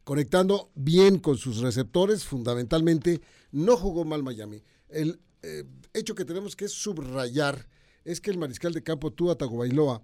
Conectando 0.03 0.71
bien 0.73 1.19
con 1.19 1.37
sus 1.37 1.59
receptores, 1.59 2.25
fundamentalmente, 2.25 3.21
no 3.51 3.77
jugó 3.77 4.03
mal 4.03 4.23
Miami. 4.23 4.63
El 4.87 5.19
eh, 5.43 5.63
hecho 5.93 6.15
que 6.15 6.25
tenemos 6.25 6.55
que 6.55 6.67
subrayar 6.67 7.67
es 8.03 8.19
que 8.19 8.31
el 8.31 8.39
mariscal 8.39 8.73
de 8.73 8.81
campo 8.81 9.13
Tua 9.13 9.37
Tagovailoa 9.37 10.01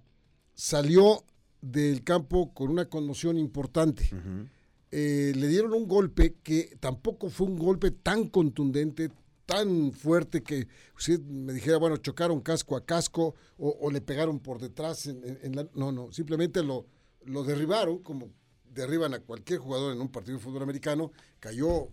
salió 0.54 1.24
del 1.60 2.04
campo 2.04 2.54
con 2.54 2.70
una 2.70 2.88
conmoción 2.88 3.36
importante. 3.38 4.08
Eh, 4.92 5.32
le 5.34 5.48
dieron 5.48 5.72
un 5.72 5.88
golpe 5.88 6.36
que 6.44 6.76
tampoco 6.78 7.28
fue 7.28 7.48
un 7.48 7.58
golpe 7.58 7.90
tan 7.90 8.28
contundente, 8.28 9.10
tan 9.46 9.92
fuerte 9.92 10.42
que 10.42 10.66
usted 10.96 11.20
me 11.20 11.52
dijera, 11.52 11.78
bueno, 11.78 11.96
chocaron 11.96 12.40
casco 12.40 12.76
a 12.76 12.84
casco 12.84 13.34
o, 13.56 13.70
o 13.80 13.90
le 13.90 14.00
pegaron 14.00 14.40
por 14.40 14.58
detrás. 14.60 15.06
En, 15.06 15.24
en- 15.24 15.38
en 15.42 15.56
la, 15.56 15.68
no, 15.74 15.92
no, 15.92 16.12
simplemente 16.12 16.62
lo, 16.62 16.86
lo 17.24 17.44
derribaron 17.44 18.02
como 18.02 18.30
derriban 18.64 19.14
a 19.14 19.20
cualquier 19.20 19.58
jugador 19.60 19.94
en 19.94 20.00
un 20.02 20.08
partido 20.10 20.36
de 20.36 20.44
fútbol 20.44 20.62
americano, 20.62 21.10
cayó 21.40 21.84
eh, 21.84 21.88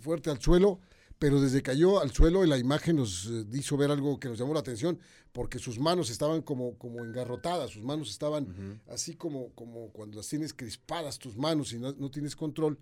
fuerte 0.00 0.30
al 0.30 0.40
suelo, 0.40 0.80
pero 1.20 1.40
desde 1.40 1.62
cayó 1.62 2.00
al 2.00 2.10
suelo 2.10 2.44
la 2.46 2.56
imagen 2.58 2.96
nos 2.96 3.26
eh, 3.26 3.44
hizo 3.52 3.76
ver 3.76 3.90
algo 3.90 4.18
que 4.18 4.28
nos 4.28 4.38
llamó 4.38 4.54
la 4.54 4.60
atención, 4.60 4.98
porque 5.32 5.58
sus 5.60 5.78
manos 5.78 6.10
estaban 6.10 6.42
como, 6.42 6.76
como 6.78 7.04
engarrotadas, 7.04 7.70
sus 7.70 7.84
manos 7.84 8.10
estaban 8.10 8.80
así 8.88 9.14
como, 9.14 9.50
como 9.54 9.90
cuando 9.92 10.16
las 10.16 10.26
tienes 10.28 10.52
crispadas 10.54 11.18
tus 11.18 11.36
manos 11.36 11.72
y 11.74 11.78
no, 11.78 11.92
no 11.92 12.10
tienes 12.10 12.34
control, 12.34 12.78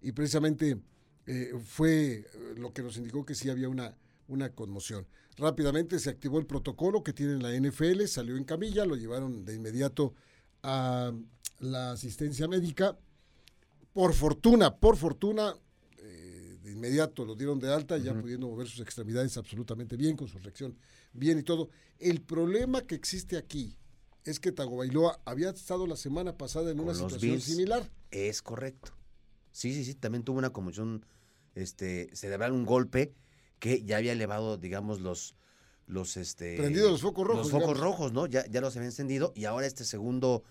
y 0.00 0.12
precisamente 0.12 0.78
eh, 1.32 1.52
fue 1.64 2.12
eh, 2.12 2.26
lo 2.56 2.72
que 2.72 2.82
nos 2.82 2.96
indicó 2.96 3.24
que 3.24 3.36
sí 3.36 3.48
había 3.48 3.68
una, 3.68 3.94
una 4.26 4.50
conmoción. 4.50 5.06
Rápidamente 5.36 6.00
se 6.00 6.10
activó 6.10 6.40
el 6.40 6.46
protocolo 6.46 7.04
que 7.04 7.12
tiene 7.12 7.38
la 7.38 7.54
NFL, 7.54 8.04
salió 8.06 8.36
en 8.36 8.42
camilla, 8.42 8.84
lo 8.84 8.96
llevaron 8.96 9.44
de 9.44 9.54
inmediato 9.54 10.12
a 10.64 11.12
la 11.60 11.92
asistencia 11.92 12.48
médica. 12.48 12.98
Por 13.92 14.12
fortuna, 14.12 14.74
por 14.74 14.96
fortuna, 14.96 15.54
eh, 15.98 16.58
de 16.64 16.72
inmediato 16.72 17.24
lo 17.24 17.36
dieron 17.36 17.60
de 17.60 17.72
alta, 17.72 17.96
ya 17.98 18.12
pudiendo 18.12 18.48
mover 18.48 18.66
sus 18.66 18.80
extremidades 18.80 19.36
absolutamente 19.36 19.96
bien, 19.96 20.16
con 20.16 20.26
su 20.26 20.36
reacción 20.40 20.76
bien 21.12 21.38
y 21.38 21.44
todo. 21.44 21.70
El 22.00 22.22
problema 22.22 22.82
que 22.82 22.96
existe 22.96 23.36
aquí 23.36 23.76
es 24.24 24.40
que 24.40 24.50
Tagovailoa 24.50 25.20
había 25.24 25.50
estado 25.50 25.86
la 25.86 25.96
semana 25.96 26.36
pasada 26.36 26.72
en 26.72 26.78
Con 26.78 26.86
una 26.86 26.94
situación 26.96 27.34
Bills. 27.34 27.44
similar. 27.44 27.88
Es 28.10 28.42
correcto. 28.42 28.90
Sí, 29.52 29.72
sí, 29.72 29.84
sí, 29.84 29.94
también 29.94 30.24
tuvo 30.24 30.38
una 30.38 30.50
conmoción 30.50 31.04
este, 31.54 32.14
cerebral, 32.14 32.52
un 32.52 32.64
golpe 32.64 33.12
que 33.58 33.82
ya 33.82 33.98
había 33.98 34.12
elevado, 34.12 34.56
digamos, 34.56 35.00
los, 35.00 35.36
los, 35.86 36.16
este... 36.16 36.56
Prendidos 36.56 36.90
los 36.90 37.02
focos 37.02 37.26
rojos, 37.26 37.42
Los 37.42 37.50
focos 37.50 37.74
digamos. 37.74 37.82
rojos, 37.82 38.12
¿no? 38.12 38.26
Ya, 38.26 38.46
ya 38.46 38.60
los 38.60 38.76
había 38.76 38.88
encendido 38.88 39.32
y 39.34 39.44
ahora 39.44 39.66
este 39.66 39.84
segundo 39.84 40.42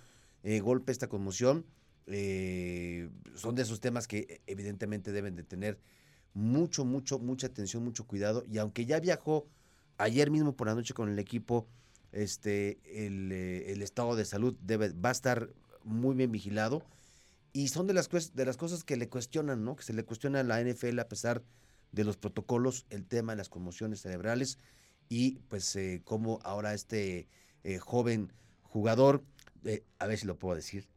eh, 0.43 0.59
golpe, 0.59 0.91
esta 0.91 1.07
conmoción, 1.07 1.65
eh, 2.07 3.09
son 3.35 3.55
de 3.55 3.61
esos 3.61 3.79
temas 3.79 4.07
que 4.07 4.19
eh, 4.19 4.41
evidentemente 4.47 5.11
deben 5.11 5.35
de 5.35 5.43
tener 5.43 5.79
mucho, 6.33 6.85
mucho, 6.85 7.19
mucha 7.19 7.47
atención, 7.47 7.83
mucho 7.83 8.05
cuidado. 8.05 8.43
Y 8.51 8.57
aunque 8.57 8.85
ya 8.85 8.99
viajó 8.99 9.47
ayer 9.97 10.31
mismo 10.31 10.55
por 10.55 10.67
la 10.67 10.75
noche 10.75 10.93
con 10.93 11.09
el 11.09 11.19
equipo, 11.19 11.67
este, 12.11 12.79
el, 12.85 13.31
eh, 13.31 13.71
el 13.71 13.81
estado 13.81 14.15
de 14.15 14.25
salud 14.25 14.55
debe, 14.61 14.89
va 14.89 15.09
a 15.09 15.11
estar 15.13 15.49
muy 15.83 16.15
bien 16.15 16.31
vigilado. 16.31 16.83
Y 17.53 17.69
son 17.69 17.87
de 17.87 17.93
las, 17.93 18.09
de 18.09 18.45
las 18.45 18.57
cosas 18.57 18.83
que 18.83 18.97
le 18.97 19.09
cuestionan, 19.09 19.63
¿no? 19.63 19.75
Que 19.75 19.83
se 19.83 19.93
le 19.93 20.03
cuestiona 20.03 20.41
a 20.41 20.43
la 20.43 20.61
NFL 20.61 20.99
a 20.99 21.07
pesar 21.07 21.43
de 21.91 22.03
los 22.03 22.17
protocolos, 22.17 22.85
el 22.89 23.05
tema 23.05 23.33
de 23.33 23.37
las 23.37 23.49
conmociones 23.49 24.01
cerebrales 24.01 24.59
y 25.09 25.39
pues 25.47 25.75
eh, 25.75 26.01
cómo 26.05 26.39
ahora 26.43 26.73
este 26.75 27.27
eh, 27.63 27.79
joven 27.79 28.31
jugador, 28.61 29.23
eh, 29.65 29.83
a 29.97 30.05
ver 30.05 30.19
si 30.19 30.27
lo 30.27 30.37
puedo 30.37 30.55
decir. 30.55 30.87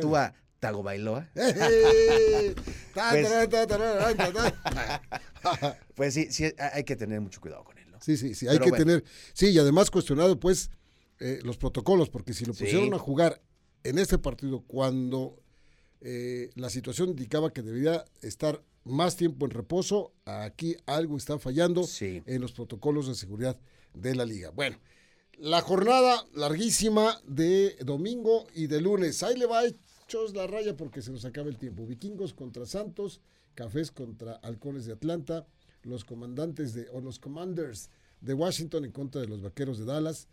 Tua 0.00 0.34
Tagovailoa. 0.60 1.28
Ta, 2.94 3.10
Pues- 3.10 3.28
pues 5.94 6.14
sí, 6.14 6.28
sí, 6.30 6.44
ha- 6.58 6.74
hay 6.76 6.84
que 6.84 6.96
tener 6.96 7.20
mucho 7.20 7.40
cuidado 7.40 7.64
con 7.64 7.78
él, 7.78 7.90
¿no? 7.90 8.00
Sí, 8.00 8.16
sí, 8.16 8.34
sí, 8.34 8.46
hay 8.46 8.54
Pero 8.58 8.64
que 8.64 8.70
bueno. 8.70 8.84
tener. 8.84 9.04
Sí, 9.32 9.48
y 9.50 9.58
además 9.58 9.90
cuestionado, 9.90 10.38
pues, 10.38 10.70
eh, 11.18 11.40
los 11.42 11.56
protocolos, 11.56 12.10
porque 12.10 12.32
si 12.32 12.44
lo 12.44 12.54
Sí. 12.54 12.64
pusieron 12.64 12.92
a 12.94 12.98
jugar 12.98 13.40
en 13.84 13.98
este 13.98 14.18
partido 14.18 14.62
cuando 14.62 15.38
eh, 16.00 16.50
la 16.54 16.70
situación 16.70 17.10
indicaba 17.10 17.52
que 17.52 17.62
debía 17.62 18.04
estar 18.22 18.62
más 18.84 19.16
tiempo 19.16 19.46
en 19.46 19.50
reposo, 19.50 20.12
aquí 20.24 20.76
algo 20.86 21.16
está 21.16 21.38
fallando 21.38 21.84
Sí. 21.84 22.22
en 22.26 22.40
los 22.40 22.52
protocolos 22.52 23.08
de 23.08 23.14
seguridad 23.14 23.58
de 23.94 24.14
la 24.14 24.24
liga. 24.24 24.50
Bueno, 24.50 24.78
la 25.38 25.60
jornada 25.60 26.24
larguísima 26.34 27.20
de 27.26 27.76
domingo 27.84 28.46
y 28.54 28.68
de 28.68 28.80
lunes. 28.80 29.22
Ahí 29.22 29.36
le 29.36 29.46
va 29.46 29.64
hechos 29.66 30.34
la 30.34 30.46
raya 30.46 30.76
porque 30.76 31.02
se 31.02 31.10
nos 31.10 31.24
acaba 31.24 31.48
el 31.48 31.58
tiempo. 31.58 31.84
Vikingos 31.86 32.32
contra 32.32 32.64
Santos, 32.66 33.20
Cafés 33.54 33.90
contra 33.90 34.34
Halcones 34.36 34.86
de 34.86 34.92
Atlanta, 34.92 35.46
los 35.82 36.04
comandantes 36.04 36.72
de, 36.74 36.88
o 36.92 37.00
los 37.00 37.18
commanders 37.18 37.90
de 38.20 38.34
Washington 38.34 38.84
en 38.84 38.92
contra 38.92 39.20
de 39.20 39.26
los 39.28 39.42
Vaqueros 39.42 39.78
de 39.78 39.84
Dallas, 39.84 40.28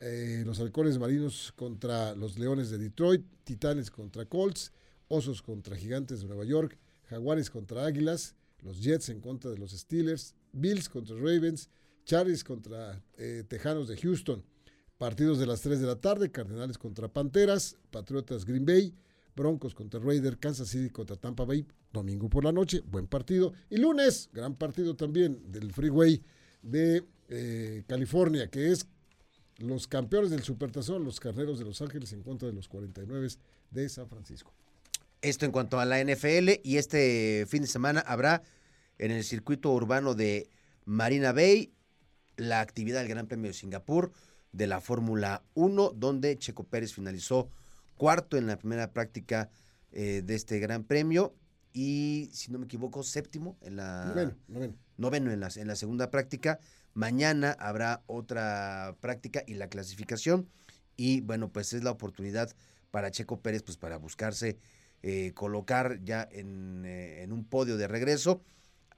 eh, 0.00 0.42
los 0.44 0.58
Halcones 0.58 0.98
Marinos 0.98 1.52
contra 1.56 2.14
los 2.14 2.38
Leones 2.38 2.70
de 2.70 2.78
Detroit, 2.78 3.24
Titanes 3.44 3.90
contra 3.90 4.24
Colts, 4.26 4.72
Osos 5.12 5.42
contra 5.42 5.76
Gigantes 5.76 6.22
de 6.22 6.26
Nueva 6.26 6.46
York, 6.46 6.78
Jaguares 7.10 7.50
contra 7.50 7.84
Águilas, 7.84 8.34
los 8.62 8.80
Jets 8.80 9.10
en 9.10 9.20
contra 9.20 9.50
de 9.50 9.58
los 9.58 9.72
Steelers, 9.72 10.34
Bills 10.52 10.88
contra 10.88 11.14
Ravens, 11.16 11.68
Chargers 12.06 12.42
contra 12.42 13.04
eh, 13.18 13.44
Tejanos 13.46 13.88
de 13.88 13.98
Houston. 13.98 14.42
Partidos 14.96 15.38
de 15.38 15.46
las 15.46 15.60
3 15.60 15.80
de 15.80 15.86
la 15.86 15.96
tarde, 15.96 16.30
Cardenales 16.30 16.78
contra 16.78 17.08
Panteras, 17.08 17.76
Patriotas 17.90 18.46
Green 18.46 18.64
Bay, 18.64 18.94
Broncos 19.36 19.74
contra 19.74 20.00
Raider, 20.00 20.38
Kansas 20.38 20.68
City 20.68 20.88
contra 20.88 21.16
Tampa 21.16 21.44
Bay, 21.44 21.66
domingo 21.92 22.30
por 22.30 22.44
la 22.44 22.52
noche, 22.52 22.82
buen 22.86 23.06
partido. 23.06 23.52
Y 23.68 23.76
lunes, 23.76 24.30
gran 24.32 24.54
partido 24.54 24.96
también 24.96 25.52
del 25.52 25.72
Freeway 25.72 26.22
de 26.62 27.04
eh, 27.28 27.82
California, 27.86 28.48
que 28.48 28.70
es 28.70 28.86
los 29.58 29.86
campeones 29.86 30.30
del 30.30 30.42
Supertazón, 30.42 31.04
los 31.04 31.20
Carneros 31.20 31.58
de 31.58 31.66
Los 31.66 31.82
Ángeles 31.82 32.14
en 32.14 32.22
contra 32.22 32.48
de 32.48 32.54
los 32.54 32.68
49 32.68 33.28
de 33.70 33.88
San 33.90 34.08
Francisco. 34.08 34.54
Esto 35.22 35.46
en 35.46 35.52
cuanto 35.52 35.78
a 35.78 35.84
la 35.84 36.02
NFL 36.02 36.50
y 36.64 36.78
este 36.78 37.46
fin 37.48 37.62
de 37.62 37.68
semana 37.68 38.00
habrá 38.00 38.42
en 38.98 39.12
el 39.12 39.22
circuito 39.22 39.72
urbano 39.72 40.16
de 40.16 40.50
Marina 40.84 41.30
Bay 41.32 41.72
la 42.36 42.60
actividad 42.60 42.98
del 42.98 43.08
Gran 43.08 43.28
Premio 43.28 43.46
de 43.46 43.54
Singapur 43.54 44.10
de 44.50 44.66
la 44.66 44.80
Fórmula 44.80 45.44
1, 45.54 45.90
donde 45.90 46.36
Checo 46.38 46.64
Pérez 46.64 46.92
finalizó 46.92 47.48
cuarto 47.96 48.36
en 48.36 48.48
la 48.48 48.58
primera 48.58 48.92
práctica 48.92 49.48
eh, 49.92 50.22
de 50.24 50.34
este 50.34 50.58
Gran 50.58 50.82
Premio 50.82 51.36
y, 51.72 52.28
si 52.32 52.50
no 52.50 52.58
me 52.58 52.64
equivoco, 52.64 53.04
séptimo 53.04 53.56
en 53.60 53.76
la 53.76 54.06
Noveno, 54.06 54.36
noveno. 54.48 54.74
noveno 54.96 55.30
en 55.30 55.38
la, 55.38 55.50
en 55.54 55.68
la 55.68 55.76
segunda 55.76 56.10
práctica. 56.10 56.58
Mañana 56.94 57.52
habrá 57.60 58.02
otra 58.08 58.96
práctica 59.00 59.44
y 59.46 59.54
la 59.54 59.68
clasificación. 59.68 60.48
Y 60.96 61.20
bueno, 61.20 61.52
pues 61.52 61.74
es 61.74 61.84
la 61.84 61.92
oportunidad 61.92 62.50
para 62.90 63.12
Checo 63.12 63.40
Pérez, 63.40 63.62
pues 63.62 63.76
para 63.76 63.98
buscarse 63.98 64.58
eh, 65.02 65.32
colocar 65.34 66.00
ya 66.04 66.28
en, 66.30 66.84
eh, 66.84 67.22
en 67.22 67.32
un 67.32 67.44
podio 67.44 67.76
de 67.76 67.88
regreso. 67.88 68.42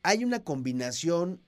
Hay 0.03 0.25
una 0.25 0.45
combinación 0.45 1.41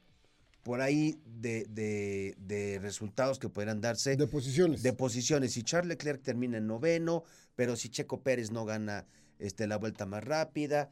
por 0.62 0.80
ahí 0.80 1.20
de, 1.26 1.66
de- 1.70 2.34
de 2.38 2.78
resultados 2.80 3.38
que 3.38 3.48
podrán 3.48 3.80
darse 3.80 4.16
De 4.16 4.26
posiciones. 4.26 4.82
de 4.82 4.92
posiciones. 4.92 5.52
Si 5.52 5.62
Charles 5.62 5.88
Leclerc 5.90 6.22
termina 6.22 6.58
en 6.58 6.66
noveno, 6.66 7.22
pero 7.54 7.76
si 7.76 7.88
Checo 7.88 8.22
Pérez 8.22 8.50
no 8.50 8.64
gana 8.64 9.06
este, 9.38 9.66
la 9.66 9.76
vuelta 9.76 10.06
más 10.06 10.24
rápida, 10.24 10.90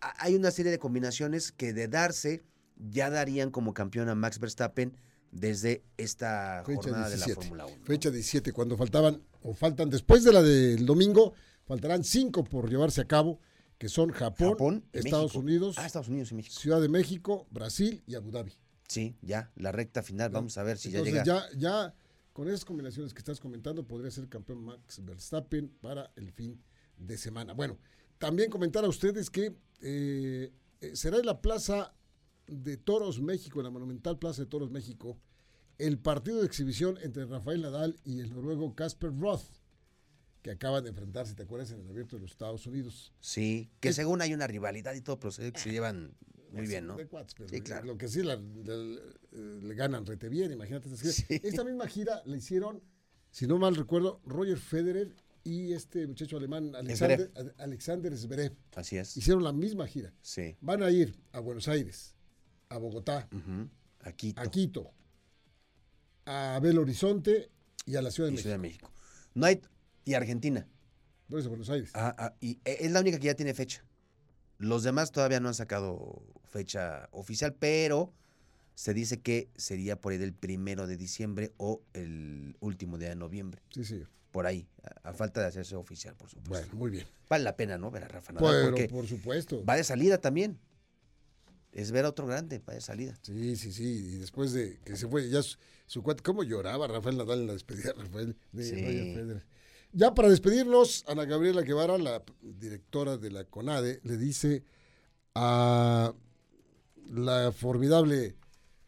hay 0.00 0.34
una 0.34 0.50
serie 0.50 0.72
de 0.72 0.78
combinaciones 0.78 1.52
que 1.52 1.72
de 1.72 1.88
darse 1.88 2.42
ya 2.76 3.10
darían 3.10 3.50
como 3.50 3.74
campeón 3.74 4.08
a 4.08 4.14
Max 4.14 4.38
Verstappen 4.38 4.96
desde 5.30 5.82
esta 5.96 6.62
Fecha 6.64 6.80
jornada 6.82 7.10
de 7.10 7.16
la 7.18 7.26
17. 7.26 7.34
Fórmula 7.42 7.66
1. 7.66 7.76
¿no? 7.76 7.84
Fecha 7.84 8.10
17, 8.10 8.52
cuando 8.52 8.76
faltaban, 8.76 9.20
o 9.42 9.52
faltan 9.54 9.90
después 9.90 10.24
de 10.24 10.32
la 10.32 10.42
del 10.42 10.86
domingo, 10.86 11.34
faltarán 11.68 12.02
cinco 12.02 12.42
por 12.42 12.68
llevarse 12.68 13.00
a 13.00 13.06
cabo, 13.06 13.38
que 13.78 13.88
son 13.88 14.10
Japón, 14.10 14.48
Japón 14.50 14.84
y 14.92 14.98
Estados 14.98 15.26
México. 15.34 15.38
Unidos, 15.44 15.76
Ah, 15.78 15.86
Estados 15.86 16.08
Unidos 16.08 16.32
y 16.32 16.34
México. 16.34 16.58
Ciudad 16.58 16.80
de 16.80 16.88
México, 16.88 17.46
Brasil 17.50 18.02
y 18.06 18.16
Abu 18.16 18.32
Dhabi. 18.32 18.52
Sí, 18.88 19.16
ya, 19.22 19.52
la 19.54 19.70
recta 19.70 20.02
final. 20.02 20.30
Vamos 20.32 20.58
a 20.58 20.62
ver 20.64 20.78
si 20.78 20.88
Entonces 20.88 21.14
ya 21.14 21.22
llega. 21.22 21.50
ya, 21.52 21.58
ya 21.58 21.94
con 22.32 22.48
esas 22.48 22.64
combinaciones 22.64 23.12
que 23.14 23.18
estás 23.20 23.38
comentando, 23.38 23.86
podría 23.86 24.10
ser 24.10 24.28
campeón 24.28 24.64
Max 24.64 25.04
Verstappen 25.04 25.68
para 25.80 26.10
el 26.16 26.32
fin 26.32 26.60
de 26.96 27.16
semana. 27.18 27.52
Bueno, 27.52 27.78
también 28.18 28.50
comentar 28.50 28.84
a 28.84 28.88
ustedes 28.88 29.28
que 29.30 29.54
eh, 29.82 30.52
eh, 30.80 30.96
será 30.96 31.18
en 31.18 31.26
la 31.26 31.40
Plaza 31.40 31.94
de 32.46 32.76
Toros 32.78 33.20
México, 33.20 33.60
en 33.60 33.64
la 33.64 33.70
Monumental 33.70 34.18
Plaza 34.18 34.42
de 34.42 34.46
Toros 34.46 34.70
México, 34.70 35.18
el 35.76 35.98
partido 35.98 36.40
de 36.40 36.46
exhibición 36.46 36.98
entre 37.02 37.26
Rafael 37.26 37.60
Nadal 37.60 37.96
y 38.04 38.20
el 38.20 38.30
noruego 38.32 38.74
Casper 38.74 39.12
Roth, 39.20 39.42
que 40.42 40.50
acaban 40.52 40.84
de 40.84 40.90
enfrentarse, 40.90 41.34
¿te 41.34 41.42
acuerdas? 41.42 41.70
En 41.72 41.80
el 41.80 41.88
abierto 41.90 42.16
de 42.16 42.22
los 42.22 42.30
Estados 42.30 42.66
Unidos. 42.66 43.12
Sí, 43.20 43.70
que 43.80 43.92
según 43.92 44.20
hay 44.22 44.32
una 44.34 44.46
rivalidad 44.46 44.94
y 44.94 45.00
todo, 45.00 45.18
pero 45.18 45.30
se, 45.32 45.50
se 45.56 45.70
llevan 45.70 46.14
Muy 46.52 46.66
bien, 46.66 46.86
¿no? 46.86 46.96
De 46.96 47.06
cuates, 47.06 47.34
pero 47.34 47.48
Sí, 47.48 47.60
claro. 47.60 47.86
Lo 47.86 47.98
que 47.98 48.08
sí, 48.08 48.22
la- 48.22 48.36
la- 48.36 49.00
eh, 49.32 49.60
le 49.62 49.74
ganan 49.74 50.06
rete 50.06 50.28
bien, 50.28 50.52
imagínate. 50.52 50.88
esta. 50.88 51.10
Sí. 51.12 51.24
Esta 51.42 51.64
misma 51.64 51.86
gira 51.88 52.22
la 52.24 52.36
hicieron, 52.36 52.82
si 53.30 53.46
no 53.46 53.58
mal 53.58 53.76
recuerdo, 53.76 54.20
Roger 54.24 54.58
Federer 54.58 55.14
y 55.44 55.72
este 55.72 56.06
muchacho 56.06 56.36
alemán, 56.36 56.74
Alexander, 56.74 57.30
Alexander 57.58 58.16
Zverev. 58.16 58.54
Así 58.76 58.96
es. 58.96 59.16
Hicieron 59.16 59.42
la 59.44 59.52
misma 59.52 59.86
gira. 59.86 60.12
Sí. 60.22 60.56
Van 60.60 60.82
a 60.82 60.90
ir 60.90 61.18
a 61.32 61.40
Buenos 61.40 61.68
Aires, 61.68 62.14
a 62.68 62.78
Bogotá, 62.78 63.28
Ujú. 63.32 63.68
Aquí. 64.00 64.32
a 64.36 64.46
Quito, 64.50 64.92
a 66.26 66.58
Belo 66.62 66.82
Horizonte 66.82 67.50
y 67.86 67.96
a 67.96 68.02
la 68.02 68.10
Ciudad 68.10 68.28
de 68.28 68.32
México. 68.32 68.42
Ciudad 68.42 68.56
de 68.56 68.62
México. 68.62 68.90
No 69.34 69.46
hay. 69.46 69.60
Y 70.08 70.14
Argentina. 70.14 70.66
Por 71.28 71.38
eso, 71.38 71.50
Buenos 71.50 71.68
Aires. 71.68 71.90
Ah, 71.92 72.14
ah, 72.16 72.34
y 72.40 72.60
e- 72.64 72.78
es 72.80 72.90
la 72.92 73.00
única 73.00 73.18
que 73.18 73.26
ya 73.26 73.34
tiene 73.34 73.52
fecha. 73.52 73.84
Los 74.56 74.82
demás 74.82 75.12
todavía 75.12 75.38
no 75.38 75.48
han 75.48 75.54
sacado 75.54 76.22
fecha 76.44 77.10
oficial, 77.12 77.54
pero 77.54 78.14
se 78.74 78.94
dice 78.94 79.20
que 79.20 79.50
sería 79.54 80.00
por 80.00 80.12
ahí 80.12 80.18
del 80.18 80.32
primero 80.32 80.86
de 80.86 80.96
diciembre 80.96 81.52
o 81.58 81.82
el 81.92 82.56
último 82.60 82.96
día 82.96 83.10
de 83.10 83.16
noviembre. 83.16 83.60
Sí, 83.68 83.84
sí. 83.84 84.02
Por 84.30 84.46
ahí, 84.46 84.66
a, 85.04 85.10
a 85.10 85.12
falta 85.12 85.42
de 85.42 85.48
hacerse 85.48 85.76
oficial, 85.76 86.16
por 86.16 86.30
supuesto. 86.30 86.68
Bueno, 86.68 86.78
muy 86.78 86.90
bien. 86.90 87.06
Vale 87.28 87.44
la 87.44 87.54
pena, 87.54 87.76
¿no? 87.76 87.90
Ver 87.90 88.04
a 88.04 88.08
Rafa 88.08 88.32
Nadal, 88.32 88.50
Pero, 88.54 88.70
porque 88.70 88.88
por 88.88 89.06
supuesto. 89.06 89.62
va 89.66 89.76
de 89.76 89.84
salida 89.84 90.16
también. 90.22 90.58
Es 91.72 91.90
ver 91.90 92.06
a 92.06 92.08
otro 92.08 92.26
grande, 92.26 92.60
va 92.66 92.72
de 92.72 92.80
salida. 92.80 93.14
Sí, 93.20 93.56
sí, 93.56 93.72
sí. 93.74 93.84
Y 93.84 94.16
después 94.16 94.52
de 94.54 94.78
que 94.86 94.96
se 94.96 95.06
fue, 95.06 95.28
ya 95.28 95.42
su, 95.42 95.58
su 95.86 96.02
cuate, 96.02 96.22
¿cómo 96.22 96.42
lloraba 96.44 96.86
Rafael 96.88 97.18
Nadal 97.18 97.40
en 97.42 97.46
la 97.48 97.52
despedida, 97.52 97.92
Rafael, 97.94 98.38
de 98.52 98.64
Sí. 98.64 98.74
Roger 98.82 99.04
Federer? 99.14 99.46
Ya 99.92 100.14
para 100.14 100.28
despedirnos, 100.28 101.04
Ana 101.08 101.24
Gabriela 101.24 101.62
Guevara, 101.62 101.96
la 101.98 102.22
directora 102.42 103.16
de 103.16 103.30
la 103.30 103.44
CONADE, 103.44 104.00
le 104.04 104.16
dice 104.16 104.62
a 105.34 106.12
la 107.10 107.52
formidable 107.52 108.36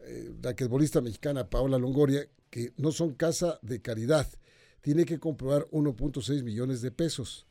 eh, 0.01 0.33
raquetbolista 0.41 1.01
mexicana 1.01 1.49
Paola 1.49 1.79
Longoria 1.79 2.27
que 2.49 2.73
no 2.77 2.91
son 2.91 3.13
casa 3.15 3.59
de 3.61 3.81
caridad. 3.81 4.27
Tiene 4.81 5.05
que 5.05 5.19
comprobar 5.19 5.67
1.6 5.71 6.43
millones 6.43 6.81
de 6.81 6.91
pesos. 6.91 7.47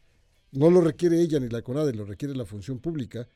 No 0.53 0.71
lo 0.71 0.81
requiere 0.81 1.21
ella 1.21 1.41
ni 1.41 1.49
la 1.49 1.63
CONADE, 1.63 1.95
lo 1.95 2.05
requiere 2.05 2.35
la 2.35 2.45
función 2.45 2.79
pública, 2.79 3.29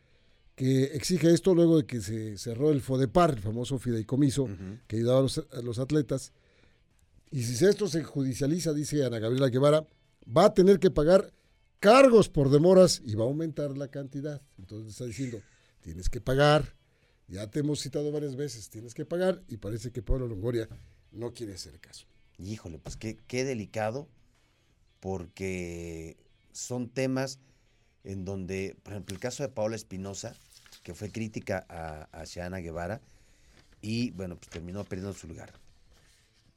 que 0.55 0.85
exige 0.85 1.33
esto 1.33 1.55
luego 1.55 1.79
de 1.79 1.87
que 1.87 2.01
se 2.01 2.39
cerró 2.39 2.71
el 2.71 2.81
FODEPAR, 2.81 3.31
el 3.31 3.41
famoso 3.41 3.79
fideicomiso 3.79 4.49
que 4.87 4.97
ayudaba 4.97 5.21
a 5.21 5.23
los, 5.23 5.39
a 5.39 5.63
los 5.63 5.79
atletas. 5.79 6.33
Y 7.31 7.43
si 7.43 7.65
esto 7.65 7.89
se 7.89 8.05
judicializa, 8.05 8.73
dice 8.73 9.05
Ana 9.05 9.19
Gabriela 9.19 9.49
Guevara, 9.49 9.87
va 10.27 10.47
a 10.47 10.55
tener 10.55 10.79
que 10.79 10.91
pagar 10.91 11.33
cargos 11.81 12.29
por 12.29 12.51
demoras 12.51 13.03
y 13.05 13.15
va 13.15 13.25
a 13.25 13.29
aumentar 13.29 13.77
la 13.77 13.89
cantidad. 13.89 14.41
Entonces 14.59 14.93
está 14.93 15.05
diciendo, 15.05 15.41
tienes 15.81 16.09
que 16.09 16.21
pagar, 16.21 16.75
ya 17.29 17.51
te 17.51 17.61
hemos 17.61 17.81
citado 17.81 18.11
varias 18.13 18.37
veces, 18.37 18.71
tienes 18.71 18.95
que 18.95 19.05
pagar 19.05 19.43
y 19.49 19.59
parece 19.59 19.93
que 19.93 20.03
Pablo 20.03 20.27
Longoria 20.27 20.69
no 21.13 21.33
quiere 21.33 21.55
hacer 21.55 21.79
caso. 21.81 22.07
Híjole, 22.39 22.79
pues 22.79 22.97
qué, 22.97 23.19
qué 23.27 23.45
delicado, 23.45 24.09
porque 25.01 26.17
son 26.53 26.89
temas 26.89 27.39
en 28.03 28.25
donde, 28.25 28.77
por 28.83 28.93
ejemplo, 28.93 29.15
el 29.15 29.21
caso 29.21 29.43
de 29.43 29.49
Paola 29.49 29.77
Espinosa, 29.77 30.35
que 30.83 30.95
fue 30.95 31.11
crítica 31.11 31.65
a, 31.69 32.05
hacia 32.13 32.47
Ana 32.47 32.59
Guevara, 32.59 33.01
y 33.81 34.11
bueno, 34.13 34.37
pues 34.37 34.49
terminó 34.49 34.85
perdiendo 34.85 35.13
su 35.13 35.29
lugar. 35.29 35.53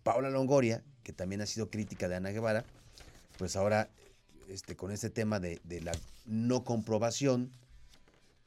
Paola 0.04 0.30
Longoria, 0.30 0.84
que 1.04 1.12
también 1.12 1.42
ha 1.42 1.46
sido 1.46 1.70
crítica 1.70 2.08
de 2.08 2.16
Ana 2.16 2.32
Guevara, 2.32 2.66
pues 3.38 3.56
ahora 3.56 3.90
este, 4.50 4.76
con 4.76 4.92
este 4.92 5.10
tema 5.10 5.40
de, 5.40 5.60
de 5.64 5.82
la 5.82 5.92
no 6.26 6.64
comprobación 6.64 7.52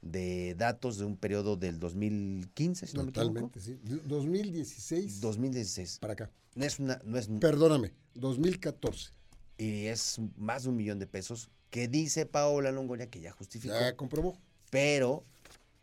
de 0.01 0.55
datos 0.55 0.97
de 0.97 1.05
un 1.05 1.15
periodo 1.15 1.57
del 1.57 1.79
2015, 1.79 2.87
si 2.87 2.97
no 2.97 3.03
me. 3.05 3.11
Totalmente, 3.11 3.59
sí. 3.59 3.79
De- 3.83 3.97
2016 4.05 5.21
2016. 5.21 5.99
para 5.99 6.13
acá. 6.13 6.29
No 6.55 6.65
es 6.65 6.79
una, 6.79 6.99
no 7.05 7.17
es, 7.17 7.29
Perdóname, 7.39 7.91
2014. 8.15 9.11
y 9.57 9.85
es 9.85 10.19
más 10.37 10.63
de 10.63 10.69
un 10.69 10.75
millón 10.75 10.99
de 10.99 11.07
pesos 11.07 11.49
que 11.69 11.87
dice 11.87 12.25
Paola 12.25 12.71
Longoria 12.71 13.07
que 13.09 13.21
ya 13.21 13.31
justificó. 13.31 13.73
Ya 13.73 13.95
comprobó. 13.95 14.37
Pero 14.69 15.23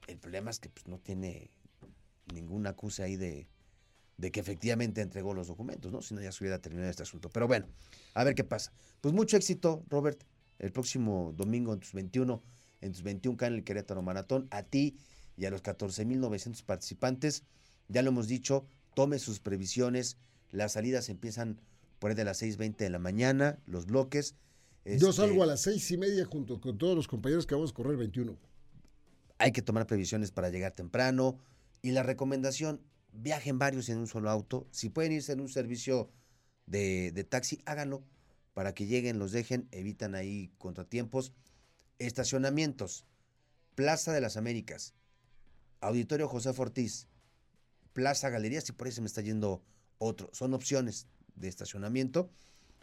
el 0.09 0.19
problema 0.19 0.51
es 0.51 0.59
que 0.59 0.69
pues, 0.69 0.87
no 0.89 0.99
tiene 0.99 1.51
ninguna 2.35 2.71
acusa 2.71 3.05
ahí 3.05 3.17
de, 3.17 3.47
de 4.19 4.31
que 4.31 4.41
efectivamente 4.41 5.01
entregó 5.01 5.33
los 5.33 5.47
documentos, 5.47 5.91
¿no? 5.93 6.03
Si 6.03 6.15
no, 6.15 6.21
ya 6.21 6.33
se 6.33 6.45
hubiera 6.45 6.61
terminado 6.61 6.91
este 6.91 7.05
asunto. 7.05 7.31
Pero 7.31 7.47
bueno, 7.49 7.67
a 8.15 8.25
ver 8.25 8.35
qué 8.35 8.45
pasa. 8.45 8.73
Pues 9.01 9.15
mucho 9.15 9.37
éxito, 9.37 9.85
Robert, 9.89 10.21
el 10.59 10.73
próximo 10.73 11.33
domingo 11.37 11.73
en 11.73 11.81
tus 11.81 11.93
21, 11.93 12.43
en 12.81 12.93
tus 12.93 13.05
21K 13.05 13.47
en 13.47 13.55
el 13.55 13.65
Querétaro 13.65 14.03
Maratón. 14.03 14.49
A 14.51 14.65
ti 14.65 14.97
y 15.37 15.47
a 15.47 15.51
los 15.51 15.63
14.900 15.63 16.63
participantes, 16.65 17.45
ya 17.89 18.03
lo 18.03 18.11
hemos 18.11 18.27
dicho, 18.29 18.67
tome 18.95 19.19
sus 19.21 19.39
previsiones. 19.41 20.17
Las 20.51 20.73
salidas 20.73 21.09
empiezan 21.09 21.61
por 22.01 22.11
ahí 22.11 22.17
de 22.17 22.25
las 22.25 22.43
6.20 22.43 22.77
de 22.77 22.91
la 22.91 22.99
mañana, 22.99 23.59
los 23.67 23.87
bloques. 23.87 24.35
Yo 24.85 25.11
Este, 25.11 25.13
salgo 25.13 25.43
a 25.43 25.47
las 25.47 25.61
seis 25.61 25.91
y 25.91 25.97
media 25.99 26.25
junto 26.25 26.61
con 26.61 26.77
todos 26.79 26.97
los 26.97 27.07
compañeros 27.07 27.47
que 27.47 27.55
vamos 27.55 27.71
a 27.71 27.75
correr 27.75 27.97
21. 27.97 28.37
hay 29.39 29.53
que 29.53 29.63
tomar 29.63 29.87
previsiones 29.87 30.33
para 30.33 30.49
llegar 30.51 30.73
temprano. 30.73 31.39
Y 31.83 31.93
la 31.93 32.03
recomendación, 32.03 32.81
viajen 33.21 33.59
varios 33.59 33.89
en 33.89 33.99
un 33.99 34.07
solo 34.07 34.31
auto. 34.31 34.67
Si 34.71 34.89
pueden 34.89 35.13
irse 35.13 35.33
en 35.33 35.41
un 35.41 35.49
servicio 35.49 36.11
de, 36.67 37.13
de 37.13 37.25
taxi, 37.25 37.61
háganlo 37.67 38.03
para 38.55 38.75
que 38.75 38.87
lleguen, 38.87 39.19
los 39.19 39.33
dejen, 39.33 39.69
evitan 39.71 40.15
ahí 40.15 40.51
contratiempos. 40.59 41.33
Estacionamientos, 41.99 43.05
Plaza 43.75 44.13
de 44.13 44.21
las 44.21 44.37
Américas, 44.37 44.95
Auditorio 45.81 46.29
José 46.29 46.51
Ortiz, 46.57 47.07
Plaza 47.93 48.31
Galerías, 48.31 48.69
y 48.69 48.73
por 48.73 48.87
ahí 48.87 48.93
se 48.93 49.01
me 49.01 49.07
está 49.07 49.21
yendo 49.21 49.63
otro. 49.99 50.31
Son 50.33 50.55
opciones 50.55 51.07
de 51.35 51.49
estacionamiento. 51.49 52.31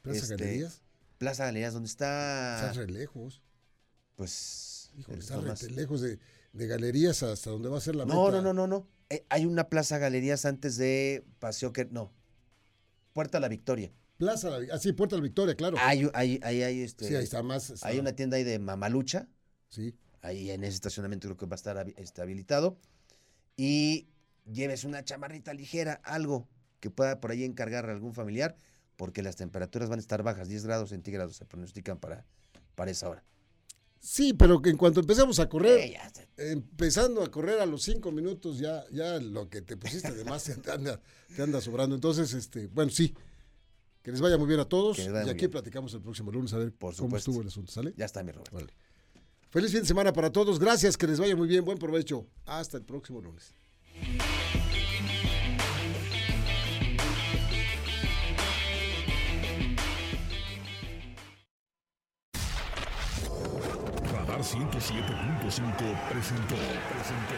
Plaza 0.01 0.19
Este, 0.19 0.35
Galerías. 0.37 0.81
Plaza 1.17 1.45
Galerías, 1.45 1.73
donde 1.73 1.87
está, 1.87 2.55
Estás 2.55 2.77
re 2.77 2.87
lejos. 2.87 3.41
pues... 4.15 4.91
Híjole, 4.97 5.17
es 5.19 5.29
está 5.29 5.67
re 5.67 5.71
lejos 5.71 5.99
de, 5.99 6.19
de 6.55 6.67
galerías 6.67 7.21
hasta 7.23 7.49
donde 7.49 7.69
va 7.69 7.77
a 7.77 7.81
ser 7.81 7.95
la 7.95 8.05
No, 8.05 8.25
meta. 8.25 8.37
no, 8.37 8.41
no, 8.41 8.53
no, 8.53 8.67
no. 8.67 8.87
Eh, 9.09 9.25
hay 9.29 9.45
una 9.45 9.69
plaza 9.69 9.97
galerías 9.97 10.45
antes 10.45 10.77
de 10.77 11.23
Paseo 11.39 11.73
que 11.73 11.85
no. 11.85 12.11
Puerta 13.13 13.39
La 13.39 13.47
Victoria. 13.47 13.91
Plaza, 14.17 14.49
La 14.49 14.59
Vi- 14.59 14.69
ah, 14.71 14.79
sí, 14.79 14.93
Puerta 14.93 15.15
de 15.15 15.21
la 15.21 15.23
Victoria, 15.23 15.55
claro. 15.55 15.77
Hay, 15.79 16.09
hay, 16.13 16.39
hay, 16.41 16.63
hay, 16.63 16.81
este, 16.81 17.07
sí, 17.07 17.15
ahí 17.15 17.23
está 17.23 17.43
más. 17.43 17.69
está- 17.69 17.87
hay 17.87 17.99
una 17.99 18.13
tienda 18.13 18.37
ahí 18.37 18.43
de 18.43 18.59
Mamalucha. 18.59 19.27
Sí. 19.69 19.95
Ahí 20.21 20.49
en 20.49 20.63
ese 20.63 20.75
estacionamiento 20.75 21.27
creo 21.27 21.37
que 21.37 21.45
va 21.45 21.53
a 21.53 21.55
estar 21.55 21.87
este, 21.97 22.21
habilitado. 22.21 22.77
Y 23.57 24.07
lleves 24.51 24.83
una 24.85 25.03
chamarrita 25.03 25.53
ligera, 25.53 26.01
algo 26.03 26.47
que 26.79 26.89
pueda 26.89 27.19
por 27.19 27.31
ahí 27.31 27.43
encargar 27.43 27.89
a 27.89 27.91
algún 27.93 28.13
familiar, 28.13 28.57
porque 28.95 29.21
las 29.21 29.35
temperaturas 29.35 29.89
van 29.89 29.99
a 29.99 30.01
estar 30.01 30.23
bajas, 30.23 30.47
10 30.47 30.65
grados 30.65 30.89
centígrados 30.89 31.35
se 31.35 31.45
pronostican 31.45 31.99
para, 31.99 32.25
para 32.75 32.91
esa 32.91 33.09
hora. 33.09 33.23
Sí, 33.99 34.33
pero 34.33 34.61
que 34.61 34.69
en 34.69 34.77
cuanto 34.77 34.99
empecemos 34.99 35.39
a 35.39 35.49
correr, 35.49 35.79
Eh, 35.79 35.91
ya 35.93 36.11
empezando 36.37 37.23
a 37.23 37.31
correr 37.31 37.59
a 37.59 37.65
los 37.65 37.83
cinco 37.83 38.11
minutos, 38.11 38.59
ya, 38.59 38.83
ya 38.91 39.19
lo 39.19 39.49
que 39.49 39.61
te 39.61 39.77
pusiste 39.77 40.11
de 40.13 40.23
más 40.25 40.43
te 40.43 40.71
anda, 40.71 40.99
te 41.35 41.41
anda 41.41 41.61
sobrando. 41.61 41.95
Entonces, 41.95 42.33
este, 42.33 42.67
bueno, 42.67 42.91
sí. 42.91 43.13
Que 44.01 44.11
les 44.11 44.21
vaya 44.21 44.37
muy 44.37 44.47
bien 44.47 44.59
a 44.59 44.65
todos. 44.65 44.99
Y 44.99 45.07
aquí 45.07 45.33
bien. 45.33 45.51
platicamos 45.51 45.91
el 45.95 46.01
próximo 46.01 46.31
lunes 46.31 46.53
a 46.53 46.59
ver 46.59 46.71
Por 46.71 46.95
cómo 46.95 47.07
supuesto. 47.07 47.31
estuvo 47.31 47.41
el 47.41 47.47
asunto, 47.47 47.71
¿sale? 47.71 47.93
ya 47.97 48.05
está 48.05 48.21
mi 48.23 48.31
Robert. 48.31 48.51
Vale. 48.51 48.67
Feliz 49.49 49.71
fin 49.71 49.81
de 49.81 49.87
semana 49.87 50.13
para 50.13 50.31
todos. 50.31 50.59
Gracias, 50.59 50.95
que 50.95 51.07
les 51.07 51.19
vaya 51.19 51.35
muy 51.35 51.47
bien. 51.47 51.65
Buen 51.65 51.77
provecho. 51.79 52.27
Hasta 52.45 52.77
el 52.77 52.83
próximo 52.83 53.21
lunes. 53.21 53.53
107.5 64.45 65.41
presentó. 65.41 65.75
presentó. 66.07 67.35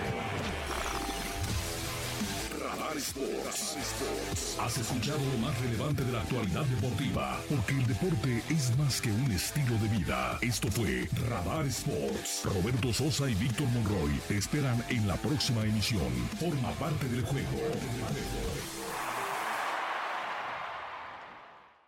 Radar 2.60 2.98
Sports. 2.98 4.58
Has 4.60 4.78
escuchado 4.78 5.20
lo 5.20 5.38
más 5.38 5.58
relevante 5.62 6.04
de 6.04 6.12
la 6.12 6.20
actualidad 6.20 6.66
deportiva, 6.66 7.40
porque 7.50 7.76
el 7.76 7.88
deporte 7.88 8.44
es 8.50 8.78
más 8.78 9.00
que 9.00 9.10
un 9.10 9.32
estilo 9.32 9.78
de 9.78 9.88
vida. 9.88 10.38
Esto 10.42 10.70
fue 10.70 11.08
Radar 11.30 11.66
Sports. 11.68 12.42
Roberto 12.44 12.92
Sosa 12.92 13.30
y 13.30 13.36
Víctor 13.36 13.70
Monroy 13.70 14.20
te 14.28 14.38
esperan 14.38 14.84
en 14.90 15.08
la 15.08 15.16
próxima 15.16 15.64
emisión. 15.64 16.12
Forma 16.38 16.72
parte 16.72 17.08
del 17.08 17.24
juego. 17.24 17.58